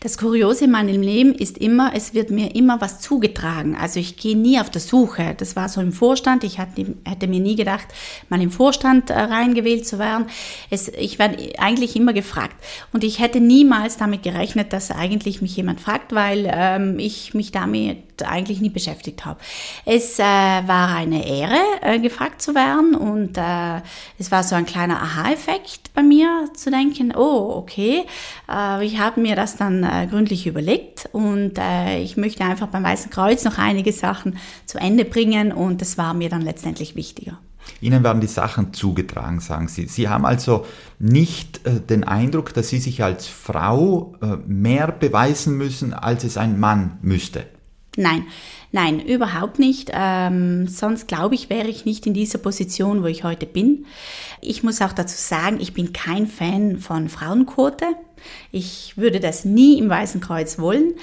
Das 0.00 0.18
Kuriose 0.18 0.64
in 0.64 0.70
meinem 0.70 1.02
Leben 1.02 1.34
ist 1.34 1.58
immer, 1.58 1.92
es 1.94 2.14
wird 2.14 2.30
mir 2.30 2.54
immer 2.54 2.80
was 2.80 3.00
zugetragen. 3.00 3.76
Also 3.76 4.00
ich 4.00 4.16
gehe 4.16 4.36
nie 4.36 4.60
auf 4.60 4.70
der 4.70 4.80
Suche. 4.80 5.34
Das 5.36 5.56
war 5.56 5.68
so 5.68 5.80
im 5.80 5.92
Vorstand. 5.92 6.44
Ich 6.44 6.58
hätte 6.58 7.26
mir 7.26 7.40
nie 7.40 7.56
gedacht, 7.56 7.86
mal 8.28 8.40
im 8.40 8.50
Vorstand 8.50 9.10
äh, 9.10 9.18
reingewählt 9.18 9.86
zu 9.86 9.98
werden. 9.98 10.26
Es, 10.70 10.88
ich 10.88 11.18
werde 11.18 11.58
eigentlich 11.58 11.96
immer 11.96 12.12
gefragt. 12.12 12.56
Und 12.92 13.04
ich 13.04 13.20
hätte 13.20 13.40
niemals 13.40 13.96
damit 13.96 14.22
gerechnet, 14.22 14.72
dass 14.72 14.90
eigentlich 14.90 15.42
mich 15.42 15.56
jemand 15.56 15.80
fragt, 15.80 16.12
weil 16.14 16.50
ähm, 16.52 16.98
ich 16.98 17.34
mich 17.34 17.52
damit 17.52 18.13
eigentlich 18.22 18.60
nie 18.60 18.70
beschäftigt 18.70 19.24
habe. 19.24 19.40
Es 19.84 20.18
äh, 20.18 20.22
war 20.22 20.94
eine 20.94 21.26
Ehre, 21.26 21.58
äh, 21.82 21.98
gefragt 21.98 22.42
zu 22.42 22.54
werden 22.54 22.94
und 22.94 23.36
äh, 23.36 23.80
es 24.18 24.30
war 24.30 24.42
so 24.42 24.54
ein 24.54 24.66
kleiner 24.66 25.02
Aha-Effekt 25.02 25.92
bei 25.94 26.02
mir 26.02 26.48
zu 26.54 26.70
denken, 26.70 27.14
oh, 27.16 27.54
okay, 27.56 28.04
äh, 28.50 28.84
ich 28.84 28.98
habe 28.98 29.20
mir 29.20 29.36
das 29.36 29.56
dann 29.56 29.82
äh, 29.82 30.06
gründlich 30.08 30.46
überlegt 30.46 31.08
und 31.12 31.58
äh, 31.58 32.00
ich 32.00 32.16
möchte 32.16 32.44
einfach 32.44 32.68
beim 32.68 32.84
Weißen 32.84 33.10
Kreuz 33.10 33.44
noch 33.44 33.58
einige 33.58 33.92
Sachen 33.92 34.38
zu 34.66 34.78
Ende 34.78 35.04
bringen 35.04 35.52
und 35.52 35.80
das 35.80 35.98
war 35.98 36.14
mir 36.14 36.28
dann 36.28 36.42
letztendlich 36.42 36.96
wichtiger. 36.96 37.38
Ihnen 37.80 38.04
werden 38.04 38.20
die 38.20 38.26
Sachen 38.26 38.72
zugetragen, 38.72 39.40
sagen 39.40 39.68
Sie. 39.68 39.86
Sie 39.86 40.08
haben 40.08 40.24
also 40.24 40.66
nicht 40.98 41.66
äh, 41.66 41.80
den 41.80 42.04
Eindruck, 42.04 42.54
dass 42.54 42.68
Sie 42.68 42.78
sich 42.78 43.02
als 43.02 43.26
Frau 43.26 44.14
äh, 44.22 44.36
mehr 44.46 44.92
beweisen 44.92 45.56
müssen, 45.56 45.92
als 45.92 46.24
es 46.24 46.36
ein 46.36 46.58
Mann 46.58 46.98
müsste. 47.02 47.46
Nein, 47.96 48.26
nein, 48.72 49.00
überhaupt 49.00 49.58
nicht. 49.58 49.90
Ähm, 49.92 50.66
sonst 50.66 51.06
glaube 51.06 51.34
ich, 51.34 51.48
wäre 51.48 51.68
ich 51.68 51.84
nicht 51.84 52.06
in 52.06 52.14
dieser 52.14 52.38
Position, 52.38 53.02
wo 53.02 53.06
ich 53.06 53.24
heute 53.24 53.46
bin. 53.46 53.86
Ich 54.40 54.62
muss 54.62 54.82
auch 54.82 54.92
dazu 54.92 55.16
sagen, 55.16 55.60
ich 55.60 55.74
bin 55.74 55.92
kein 55.92 56.26
Fan 56.26 56.78
von 56.78 57.08
Frauenquote. 57.08 57.86
Ich 58.50 58.96
würde 58.96 59.20
das 59.20 59.44
nie 59.44 59.78
im 59.78 59.88
Weißen 59.88 60.20
Kreuz 60.20 60.58
wollen. 60.58 60.94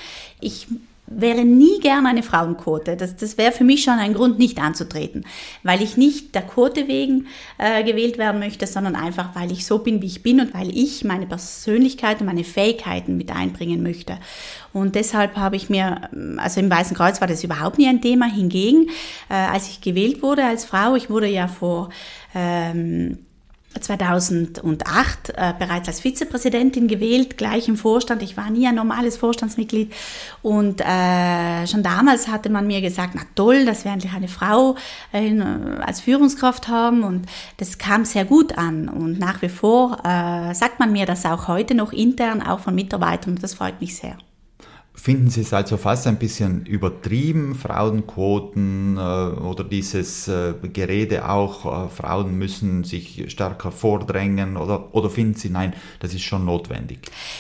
Ich 0.42 0.68
wäre 1.16 1.44
nie 1.46 1.80
gern 1.80 2.06
eine 2.06 2.24
Frauenquote. 2.24 2.96
Das, 2.96 3.16
das 3.16 3.38
wäre 3.38 3.52
für 3.52 3.64
mich 3.64 3.84
schon 3.84 4.00
ein 4.00 4.14
Grund, 4.14 4.40
nicht 4.40 4.60
anzutreten, 4.60 5.26
weil 5.64 5.82
ich 5.82 5.98
nicht 5.98 6.36
der 6.36 6.44
Quote 6.44 6.88
wegen 6.88 7.28
äh, 7.58 7.84
gewählt 7.84 8.18
werden 8.18 8.40
möchte, 8.40 8.68
sondern 8.68 8.96
einfach, 8.96 9.36
weil 9.36 9.52
ich 9.52 9.66
so 9.66 9.80
bin, 9.80 10.02
wie 10.02 10.08
ich 10.08 10.24
bin 10.24 10.40
und 10.40 10.54
weil 10.54 10.70
ich 10.70 11.04
meine 11.04 11.26
Persönlichkeit 11.26 12.22
und 12.22 12.28
meine 12.28 12.44
Fähigkeiten 12.44 13.18
mit 13.18 13.32
einbringen 13.32 13.84
möchte. 13.84 14.18
Und 14.74 14.96
deshalb 14.96 15.36
habe 15.36 15.56
ich 15.56 15.70
mir, 15.70 16.10
also 16.38 16.60
im 16.60 16.70
Weißen 16.70 16.96
Kreuz 16.96 17.20
war 17.20 17.28
das 17.28 17.44
überhaupt 17.44 17.78
nie 17.78 17.88
ein 17.88 18.02
Thema. 18.02 18.26
Hingegen, 18.26 18.88
äh, 19.30 19.34
als 19.34 19.68
ich 19.68 19.82
gewählt 19.82 20.22
wurde 20.24 20.46
als 20.46 20.66
Frau, 20.66 20.96
ich 20.96 21.10
wurde 21.10 21.28
ja 21.28 21.48
vor 21.48 21.90
ähm, 22.34 23.18
2008 23.80 25.30
äh, 25.30 25.54
bereits 25.58 25.88
als 25.88 26.02
Vizepräsidentin 26.02 26.88
gewählt, 26.88 27.38
gleich 27.38 27.68
im 27.68 27.78
Vorstand. 27.78 28.22
Ich 28.22 28.38
war 28.38 28.50
nie 28.50 28.68
ein 28.68 28.76
normales 28.76 29.18
Vorstandsmitglied 29.18 29.94
und 30.42 30.82
äh, 30.82 31.68
schon 31.68 31.84
damals 31.84 32.28
hatte 32.28 32.50
man 32.50 32.68
mir 32.68 32.82
gesagt, 32.82 33.14
na 33.16 33.22
toll, 33.36 33.66
dass 33.66 33.86
wir 33.86 33.92
endlich 33.92 34.14
eine 34.14 34.28
Frau 34.28 34.76
äh, 35.14 35.40
als 35.82 36.02
Führungskraft 36.02 36.68
haben 36.68 37.04
und 37.04 37.28
das 37.58 37.78
kam 37.78 38.06
sehr 38.06 38.26
gut 38.26 38.58
an 38.58 38.90
und 38.90 39.20
nach 39.20 39.42
wie 39.42 39.50
vor 39.50 40.00
äh, 40.04 40.54
sagt 40.54 40.80
man 40.80 40.92
mir 40.92 41.06
das 41.06 41.26
auch 41.26 41.48
heute 41.48 41.76
noch 41.76 41.94
intern, 41.94 42.42
auch 42.42 42.60
von 42.60 42.76
Mitarbeitern 42.76 43.36
und 43.36 43.44
das 43.44 43.54
freut 43.54 43.80
mich 43.80 43.96
sehr. 43.96 44.18
Finden 45.02 45.32
Sie 45.32 45.42
es 45.42 45.52
also 45.52 45.78
fast 45.78 46.06
ein 46.06 46.18
bisschen 46.18 46.64
übertrieben, 46.68 47.56
Frauenquoten 47.56 48.98
äh, 48.98 49.00
oder 49.00 49.64
dieses 49.64 50.28
äh, 50.28 50.54
Gerede 50.72 51.28
auch, 51.28 51.88
äh, 51.88 51.90
Frauen 51.90 52.38
müssen 52.38 52.84
sich 52.84 53.26
stärker 53.32 53.72
vordrängen 53.72 54.58
oder, 54.58 54.94
oder 54.94 55.10
finden 55.10 55.34
Sie, 55.34 55.50
nein, 55.50 55.74
das 56.02 56.14
ist 56.14 56.22
schon 56.22 56.46
notwendig? 56.46 57.00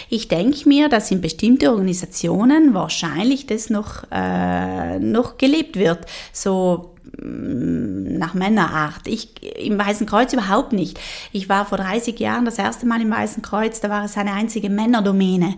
Ich 0.10 0.28
denke 0.28 0.67
mir, 0.67 0.89
dass 0.89 1.12
in 1.12 1.21
bestimmte 1.21 1.69
Organisationen 1.69 2.74
wahrscheinlich 2.74 3.45
das 3.45 3.69
noch, 3.69 4.06
äh, 4.12 4.97
noch 4.97 5.38
gelebt 5.38 5.76
wird. 5.76 6.08
So 6.34 6.95
mm, 7.21 8.17
nach 8.17 8.34
Männerart. 8.34 9.06
Ich 9.06 9.30
im 9.63 9.78
Weißen 9.78 10.08
Kreuz 10.08 10.34
überhaupt 10.34 10.74
nicht. 10.74 11.00
Ich 11.32 11.47
war 11.47 11.67
vor 11.67 11.78
30 11.78 12.19
Jahren 12.19 12.45
das 12.45 12.58
erste 12.58 12.88
Mal 12.88 13.02
im 13.02 13.12
Weißen 13.12 13.43
Kreuz, 13.43 13.82
da 13.82 13.89
war 13.91 14.06
es 14.06 14.17
eine 14.17 14.34
einzige 14.34 14.71
Männerdomäne. 14.71 15.58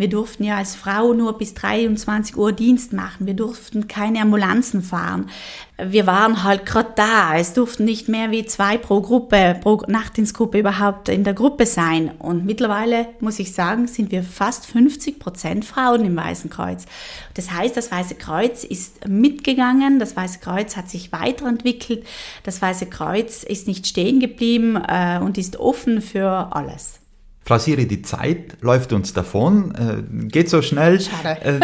Wir 0.00 0.08
durften 0.08 0.44
ja 0.44 0.56
als 0.56 0.76
Frau 0.76 1.12
nur 1.12 1.36
bis 1.36 1.52
23 1.52 2.34
Uhr 2.34 2.52
Dienst 2.52 2.94
machen. 2.94 3.26
Wir 3.26 3.34
durften 3.34 3.86
keine 3.86 4.22
Ambulanzen 4.22 4.80
fahren. 4.82 5.28
Wir 5.76 6.06
waren 6.06 6.42
halt 6.42 6.64
gerade 6.64 6.92
da. 6.96 7.36
Es 7.36 7.52
durften 7.52 7.84
nicht 7.84 8.08
mehr 8.08 8.30
wie 8.30 8.46
zwei 8.46 8.78
pro 8.78 9.02
Gruppe, 9.02 9.58
pro 9.60 9.82
Nachtdienstgruppe 9.86 10.60
überhaupt 10.60 11.10
in 11.10 11.22
der 11.22 11.34
Gruppe 11.34 11.66
sein. 11.66 12.12
Und 12.18 12.46
mittlerweile, 12.46 13.08
muss 13.20 13.38
ich 13.38 13.52
sagen, 13.52 13.88
sind 13.88 14.10
wir 14.10 14.22
fast 14.22 14.64
50 14.64 15.18
Prozent 15.18 15.66
Frauen 15.66 16.02
im 16.06 16.16
Weißen 16.16 16.48
Kreuz. 16.48 16.86
Das 17.34 17.50
heißt, 17.50 17.76
das 17.76 17.92
Weiße 17.92 18.14
Kreuz 18.14 18.64
ist 18.64 19.06
mitgegangen. 19.06 19.98
Das 19.98 20.16
Weiße 20.16 20.38
Kreuz 20.38 20.78
hat 20.78 20.88
sich 20.88 21.12
weiterentwickelt. 21.12 22.06
Das 22.42 22.62
Weiße 22.62 22.86
Kreuz 22.86 23.42
ist 23.42 23.66
nicht 23.66 23.86
stehen 23.86 24.18
geblieben 24.18 24.76
äh, 24.76 25.18
und 25.18 25.36
ist 25.36 25.58
offen 25.58 26.00
für 26.00 26.56
alles. 26.56 27.00
Frau 27.50 27.58
Siri, 27.58 27.88
die 27.88 28.02
Zeit 28.02 28.58
läuft 28.60 28.92
uns 28.92 29.12
davon, 29.12 29.74
äh, 29.74 30.28
geht 30.28 30.48
so 30.48 30.62
schnell. 30.62 31.00
Schade. 31.00 31.40
Äh, 31.42 31.58